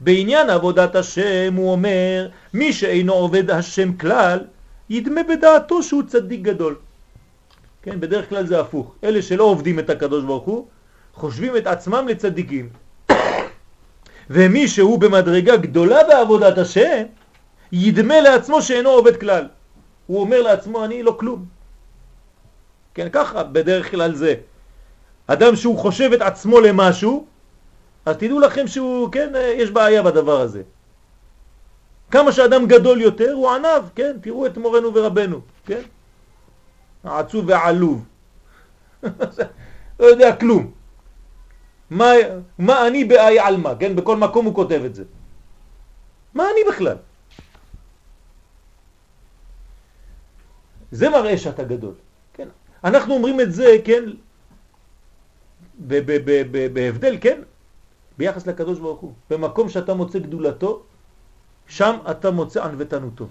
בעניין 0.00 0.50
עבודת 0.50 0.94
השם 0.94 1.54
הוא 1.56 1.72
אומר, 1.72 2.28
מי 2.54 2.72
שאינו 2.72 3.12
עובד 3.12 3.50
השם 3.50 3.92
כלל, 3.92 4.38
ידמה 4.90 5.22
בדעתו 5.22 5.82
שהוא 5.82 6.02
צדיק 6.06 6.40
גדול. 6.40 6.76
כן, 7.82 8.00
בדרך 8.00 8.28
כלל 8.28 8.46
זה 8.46 8.60
הפוך. 8.60 8.94
אלה 9.04 9.22
שלא 9.22 9.44
עובדים 9.44 9.78
את 9.78 9.90
הקדוש 9.90 10.24
ברוך 10.24 10.44
הוא, 10.44 10.66
חושבים 11.14 11.56
את 11.56 11.66
עצמם 11.66 12.08
לצדיקים. 12.08 12.68
ומי 14.30 14.68
שהוא 14.68 14.98
במדרגה 14.98 15.56
גדולה 15.56 15.98
בעבודת 16.08 16.58
השם, 16.58 17.02
ידמה 17.72 18.20
לעצמו 18.20 18.62
שאינו 18.62 18.90
עובד 18.90 19.20
כלל. 19.20 19.48
הוא 20.06 20.20
אומר 20.20 20.42
לעצמו, 20.42 20.84
אני 20.84 21.02
לא 21.02 21.16
כלום. 21.20 21.44
כן, 22.94 23.08
ככה 23.12 23.42
בדרך 23.42 23.90
כלל 23.90 24.14
זה. 24.14 24.34
אדם 25.26 25.56
שהוא 25.56 25.78
חושב 25.78 26.10
את 26.12 26.22
עצמו 26.22 26.60
למשהו, 26.60 27.26
אז 28.06 28.16
תדעו 28.16 28.40
לכם 28.40 28.66
שהוא, 28.66 29.12
כן, 29.12 29.32
יש 29.58 29.70
בעיה 29.70 30.02
בדבר 30.02 30.40
הזה. 30.40 30.62
כמה 32.10 32.32
שאדם 32.32 32.66
גדול 32.66 33.00
יותר 33.00 33.32
הוא 33.32 33.50
ענב, 33.50 33.82
כן, 33.94 34.16
תראו 34.22 34.46
את 34.46 34.56
מורנו 34.56 34.94
ורבנו, 34.94 35.40
כן? 35.66 35.82
העצוב 37.04 37.44
והעלוב. 37.48 38.04
לא 40.00 40.06
יודע 40.06 40.36
כלום. 40.36 40.70
מה, 41.90 42.10
מה 42.58 42.86
אני 42.86 43.04
באי 43.04 43.38
עלמא, 43.38 43.72
כן? 43.78 43.96
בכל 43.96 44.16
מקום 44.16 44.46
הוא 44.46 44.54
כותב 44.54 44.82
את 44.86 44.94
זה. 44.94 45.04
מה 46.34 46.44
אני 46.44 46.60
בכלל? 46.68 46.96
זה 50.90 51.10
מראה 51.10 51.38
שאתה 51.38 51.64
גדול. 51.64 51.94
כן? 52.34 52.48
אנחנו 52.84 53.14
אומרים 53.14 53.40
את 53.40 53.52
זה, 53.52 53.76
כן, 53.84 54.04
בהבדל, 56.72 57.16
כן, 57.20 57.40
ביחס 58.18 58.46
לקדוש 58.46 58.78
ברוך 58.78 59.00
הוא. 59.00 59.12
במקום 59.30 59.68
שאתה 59.68 59.94
מוצא 59.94 60.18
גדולתו, 60.18 60.82
שם 61.66 61.96
אתה 62.10 62.30
מוצא 62.30 62.64
ענוותנותו. 62.64 63.26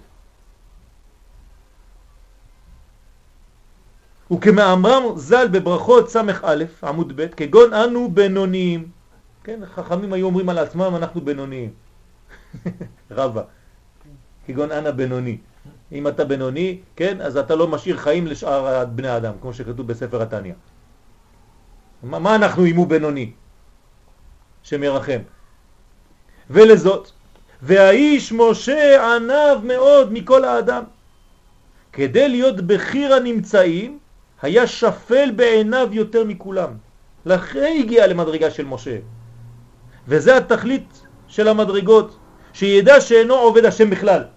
וכמאמרם 4.32 5.02
ז"ל 5.16 5.48
בברכות 5.48 6.10
ס"א 6.10 6.22
עמוד 6.82 7.12
ב' 7.16 7.26
כגון 7.26 7.72
אנו 7.72 8.10
בינוניים. 8.10 8.90
כן, 9.44 9.60
חכמים 9.66 10.12
היו 10.12 10.26
אומרים 10.26 10.48
על 10.48 10.58
עצמם 10.58 10.92
אנחנו 10.96 11.20
בינוניים. 11.20 11.70
רבה. 13.10 13.42
כגון 14.46 14.72
אנה 14.72 14.92
בינוני. 14.92 15.38
אם 15.92 16.08
אתה 16.08 16.24
בינוני, 16.24 16.78
כן, 16.96 17.20
אז 17.20 17.36
אתה 17.36 17.54
לא 17.54 17.68
משאיר 17.68 17.96
חיים 17.96 18.26
לשאר 18.26 18.84
בני 18.84 19.08
האדם, 19.08 19.32
כמו 19.40 19.54
שכתוב 19.54 19.86
בספר 19.86 20.22
התניא. 20.22 20.52
מה, 22.02 22.18
מה 22.18 22.34
אנחנו 22.34 22.66
אם 22.66 22.76
הוא 22.76 22.86
בינוני? 22.86 23.32
שמרחם. 24.62 25.20
ולזאת, 26.50 27.10
והאיש 27.62 28.32
משה 28.32 29.14
ענב 29.14 29.64
מאוד 29.64 30.12
מכל 30.12 30.44
האדם. 30.44 30.84
כדי 31.92 32.28
להיות 32.28 32.60
בחיר 32.60 33.14
הנמצאים, 33.14 33.98
היה 34.42 34.66
שפל 34.66 35.30
בעיניו 35.36 35.88
יותר 35.92 36.24
מכולם. 36.24 36.70
לכן 37.26 37.72
הגיע 37.78 38.06
למדרגה 38.06 38.50
של 38.50 38.64
משה. 38.64 38.98
וזה 40.08 40.36
התכלית 40.36 41.02
של 41.28 41.48
המדרגות, 41.48 42.18
שידע 42.52 43.00
שאינו 43.00 43.34
עובד 43.34 43.64
השם 43.64 43.90
בכלל. 43.90 44.35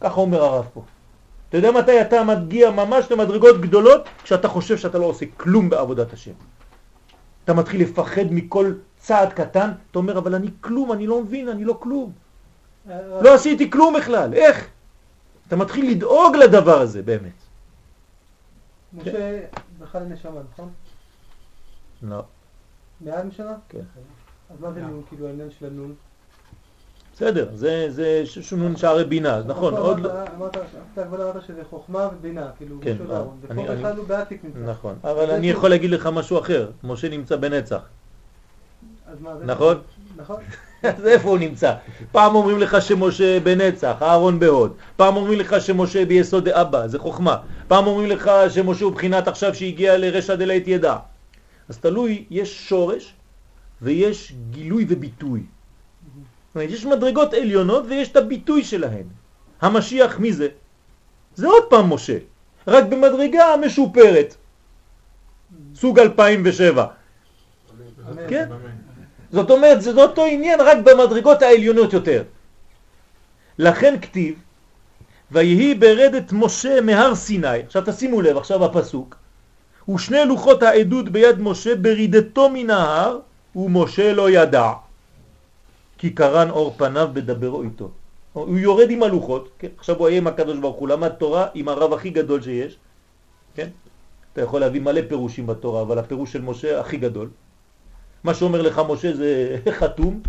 ככה 0.00 0.20
אומר 0.20 0.42
הרב 0.42 0.66
פה. 0.74 0.82
אתה 1.48 1.56
יודע 1.56 1.70
מתי 1.70 2.00
אתה 2.00 2.24
מגיע 2.24 2.70
ממש 2.70 3.10
למדרגות 3.10 3.60
גדולות? 3.60 4.08
כשאתה 4.22 4.48
חושב 4.48 4.78
שאתה 4.78 4.98
לא 4.98 5.04
עושה 5.04 5.26
כלום 5.36 5.70
בעבודת 5.70 6.12
השם. 6.12 6.32
אתה 7.44 7.54
מתחיל 7.54 7.82
לפחד 7.82 8.24
מכל 8.30 8.72
צעד 8.98 9.32
קטן, 9.32 9.70
אתה 9.90 9.98
אומר, 9.98 10.18
אבל 10.18 10.34
אני 10.34 10.48
כלום, 10.60 10.92
אני 10.92 11.06
לא 11.06 11.22
מבין, 11.22 11.48
אני 11.48 11.64
לא 11.64 11.78
כלום. 11.80 12.12
לא 13.22 13.34
עשיתי 13.34 13.70
כלום 13.70 13.94
בכלל, 13.96 14.34
איך? 14.34 14.68
אתה 15.46 15.56
מתחיל 15.56 15.90
לדאוג 15.90 16.36
לדבר 16.36 16.80
הזה, 16.80 17.02
באמת. 17.02 17.32
משה 18.92 19.40
בכלל 19.78 20.02
נשמה, 20.02 20.40
נכון? 20.52 20.70
לא. 22.02 22.22
מעל 23.00 23.22
נשמה? 23.22 23.54
כן. 23.68 23.80
אז 24.50 24.60
מה 24.60 24.72
זה 24.72 24.80
נון, 24.80 25.02
כאילו 25.08 25.26
העניין 25.26 25.50
של 25.58 25.66
הנון? 25.66 25.94
בסדר, 27.18 27.48
זה 27.88 28.22
שונון 28.26 28.76
שערי 28.76 29.04
בינה, 29.04 29.40
נכון, 29.46 29.74
עוד 29.74 30.00
לא... 30.00 30.10
אמרת, 30.36 30.56
אתה 30.94 31.04
כבר 31.04 31.30
אמרת 31.32 31.42
שזה 31.46 31.62
חוכמה 31.70 32.08
ובינה, 32.18 32.46
כאילו, 32.58 32.76
כן, 32.82 32.96
אני- 33.00 33.08
ופה 33.42 33.52
אני- 33.52 33.76
בכלל 33.76 33.96
הוא 33.96 34.06
בעתיק 34.06 34.44
נמצא. 34.44 34.58
נכון, 34.70 34.94
אבל 35.04 35.30
אני 35.30 35.50
יכול 35.50 35.70
להגיד 35.70 35.90
לך 35.90 36.06
משהו 36.06 36.38
אחר, 36.38 36.70
משה 36.84 37.08
נמצא 37.08 37.36
בנצח? 37.36 37.80
נכון? 39.44 39.76
נכון. 40.16 40.36
אז 40.96 41.06
איפה 41.06 41.28
הוא 41.28 41.38
נמצא? 41.38 41.74
פעם 42.12 42.34
אומרים 42.34 42.58
לך 42.58 42.82
שמשה 42.82 43.40
בנצח, 43.40 43.96
אהרון 44.02 44.38
בהוד, 44.40 44.72
פעם 44.96 45.16
אומרים 45.16 45.38
לך 45.38 45.56
שמשה 45.60 46.04
ביסוד 46.04 46.48
אבא, 46.48 46.86
זה 46.86 46.98
חוכמה, 46.98 47.36
פעם 47.68 47.86
אומרים 47.86 48.10
לך 48.10 48.30
שמשה 48.48 48.84
הוא 48.84 48.92
בחינת 48.92 49.28
עכשיו 49.28 49.54
שהגיע 49.54 49.98
לרשע 49.98 50.34
דלית 50.34 50.68
ידע. 50.68 50.96
אז 51.68 51.78
תלוי, 51.78 52.24
יש 52.30 52.68
שורש 52.68 53.14
ויש 53.82 54.32
גילוי 54.50 54.86
וביטוי. 54.88 55.42
אומרת, 56.58 56.70
יש 56.70 56.86
מדרגות 56.86 57.34
עליונות 57.34 57.84
ויש 57.88 58.08
את 58.08 58.16
הביטוי 58.16 58.64
שלהן. 58.64 59.06
המשיח 59.60 60.18
מי 60.18 60.32
זה? 60.32 60.48
זה 61.34 61.46
עוד 61.46 61.64
פעם 61.70 61.92
משה, 61.94 62.18
רק 62.66 62.84
במדרגה 62.84 63.44
משופרת, 63.64 64.34
סוג 65.74 65.98
2007. 65.98 66.86
אמן. 68.10 68.22
כן? 68.28 68.48
זאת 69.30 69.50
אומרת, 69.50 69.82
זה 69.82 70.02
אותו 70.02 70.24
עניין 70.24 70.60
רק 70.60 70.78
במדרגות 70.84 71.42
העליונות 71.42 71.92
יותר. 71.92 72.22
לכן 73.58 73.94
כתיב, 74.02 74.34
ויהי 75.30 75.74
ברדת 75.74 76.32
משה 76.32 76.80
מהר 76.80 77.14
סיני, 77.14 77.58
עכשיו 77.66 77.82
תשימו 77.86 78.22
לב, 78.22 78.36
עכשיו 78.36 78.64
הפסוק, 78.64 79.16
ושני 79.88 80.24
לוחות 80.26 80.62
העדות 80.62 81.08
ביד 81.08 81.38
משה 81.40 81.74
ברידתו 81.74 82.50
מן 82.50 82.70
ההר, 82.70 83.18
ומשה 83.56 84.12
לא 84.12 84.30
ידע, 84.30 84.72
כי 85.98 86.10
קרן 86.10 86.50
אור 86.50 86.74
פניו 86.76 87.10
בדברו 87.12 87.62
איתו. 87.62 87.90
הוא 88.32 88.58
יורד 88.58 88.90
עם 88.90 89.02
הלוחות, 89.02 89.48
כן? 89.58 89.68
עכשיו 89.78 89.96
הוא 89.96 90.06
היה 90.06 90.18
עם 90.18 90.26
הקדוש 90.26 90.58
ברוך 90.58 90.76
הוא, 90.76 90.88
למד 90.88 91.08
תורה 91.08 91.46
עם 91.54 91.68
הרב 91.68 91.92
הכי 91.92 92.10
גדול 92.10 92.42
שיש, 92.42 92.76
כן? 93.54 93.68
אתה 94.32 94.42
יכול 94.42 94.60
להביא 94.60 94.80
מלא 94.80 95.00
פירושים 95.08 95.46
בתורה, 95.46 95.82
אבל 95.82 95.98
הפירוש 95.98 96.32
של 96.32 96.42
משה 96.42 96.80
הכי 96.80 96.96
גדול. 96.96 97.28
מה 98.24 98.34
שאומר 98.34 98.62
לך 98.62 98.82
משה 98.88 99.16
זה 99.16 99.56
חתום, 99.80 100.22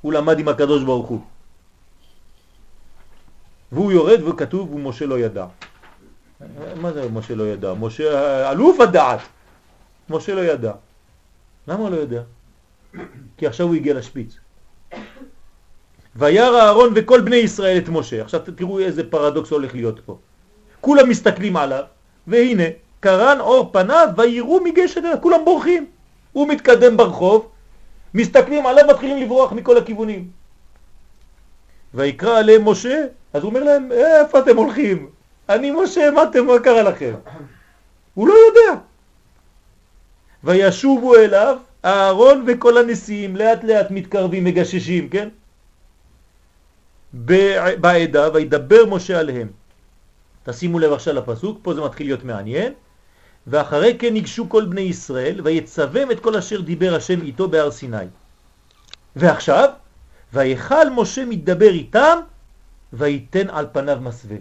הוא 0.00 0.12
למד 0.12 0.38
עם 0.38 0.48
הקדוש 0.48 0.82
ברוך 0.84 1.08
הוא. 1.08 1.20
והוא 3.72 3.92
יורד 3.92 4.22
וכתוב, 4.22 4.74
ומשה 4.74 5.06
לא 5.06 5.18
ידע. 5.18 5.46
מה 6.80 6.92
זה 6.92 7.08
משה 7.08 7.34
לא 7.34 7.44
ידע? 7.52 7.74
משה 7.74 8.50
אלוף 8.50 8.80
הדעת. 8.80 9.20
משה 10.10 10.34
לא 10.34 10.40
ידע. 10.40 10.72
למה 11.68 11.78
הוא 11.78 11.90
לא 11.90 11.96
יודע? 11.96 12.22
כי 13.36 13.46
עכשיו 13.46 13.66
הוא 13.66 13.74
הגיע 13.74 13.94
לשפיץ. 13.94 14.49
וירא 16.16 16.60
אהרון 16.60 16.92
וכל 16.96 17.20
בני 17.20 17.36
ישראל 17.36 17.78
את 17.78 17.88
משה. 17.88 18.22
עכשיו 18.22 18.40
תראו 18.56 18.78
איזה 18.78 19.10
פרדוקס 19.10 19.50
הולך 19.50 19.74
להיות 19.74 20.00
פה. 20.06 20.18
כולם 20.80 21.08
מסתכלים 21.08 21.56
עליו, 21.56 21.84
והנה, 22.26 22.64
קרן 23.00 23.40
אור 23.40 23.70
פניו 23.72 24.08
ויראו 24.16 24.60
מגשת 24.64 25.02
כולם 25.20 25.44
בורחים. 25.44 25.86
הוא 26.32 26.48
מתקדם 26.48 26.96
ברחוב, 26.96 27.48
מסתכלים 28.14 28.66
עליו, 28.66 28.84
מתחילים 28.90 29.22
לברוח 29.22 29.52
מכל 29.52 29.78
הכיוונים. 29.78 30.28
ויקרא 31.94 32.38
עליהם 32.38 32.68
משה, 32.68 33.04
אז 33.32 33.42
הוא 33.42 33.48
אומר 33.50 33.64
להם, 33.64 33.92
איפה 33.92 34.38
אתם 34.38 34.56
הולכים? 34.56 35.08
אני 35.48 35.70
משה, 35.70 36.10
מה 36.10 36.22
אתם, 36.22 36.46
מה 36.46 36.58
קרה 36.58 36.82
לכם? 36.82 37.14
הוא 38.14 38.28
לא 38.28 38.34
יודע. 38.34 38.80
וישובו 40.44 41.14
אליו 41.16 41.56
אהרון 41.84 42.44
וכל 42.46 42.78
הנשיאים 42.78 43.36
לאט 43.36 43.64
לאט 43.64 43.90
מתקרבים, 43.90 44.44
מגששים, 44.44 45.08
כן? 45.08 45.28
בעדה, 47.80 48.28
וידבר 48.34 48.86
משה 48.86 49.20
עליהם. 49.20 49.48
תשימו 50.44 50.78
לב 50.78 50.92
עכשיו 50.92 51.14
לפסוק, 51.14 51.58
פה 51.62 51.74
זה 51.74 51.80
מתחיל 51.80 52.06
להיות 52.06 52.24
מעניין. 52.24 52.72
ואחרי 53.46 53.96
כן 53.98 54.12
ניגשו 54.12 54.48
כל 54.48 54.64
בני 54.64 54.80
ישראל, 54.80 55.40
ויצבם 55.44 56.10
את 56.10 56.20
כל 56.20 56.36
אשר 56.36 56.60
דיבר 56.60 56.94
השם 56.94 57.22
איתו 57.22 57.48
בהר 57.48 57.70
סיני. 57.70 58.06
ועכשיו, 59.16 59.68
ויכל 60.32 60.90
משה 60.90 61.24
מדבר 61.24 61.70
איתם, 61.70 62.18
ויתן 62.92 63.50
על 63.50 63.66
פניו 63.72 63.98
מסווה. 64.00 64.36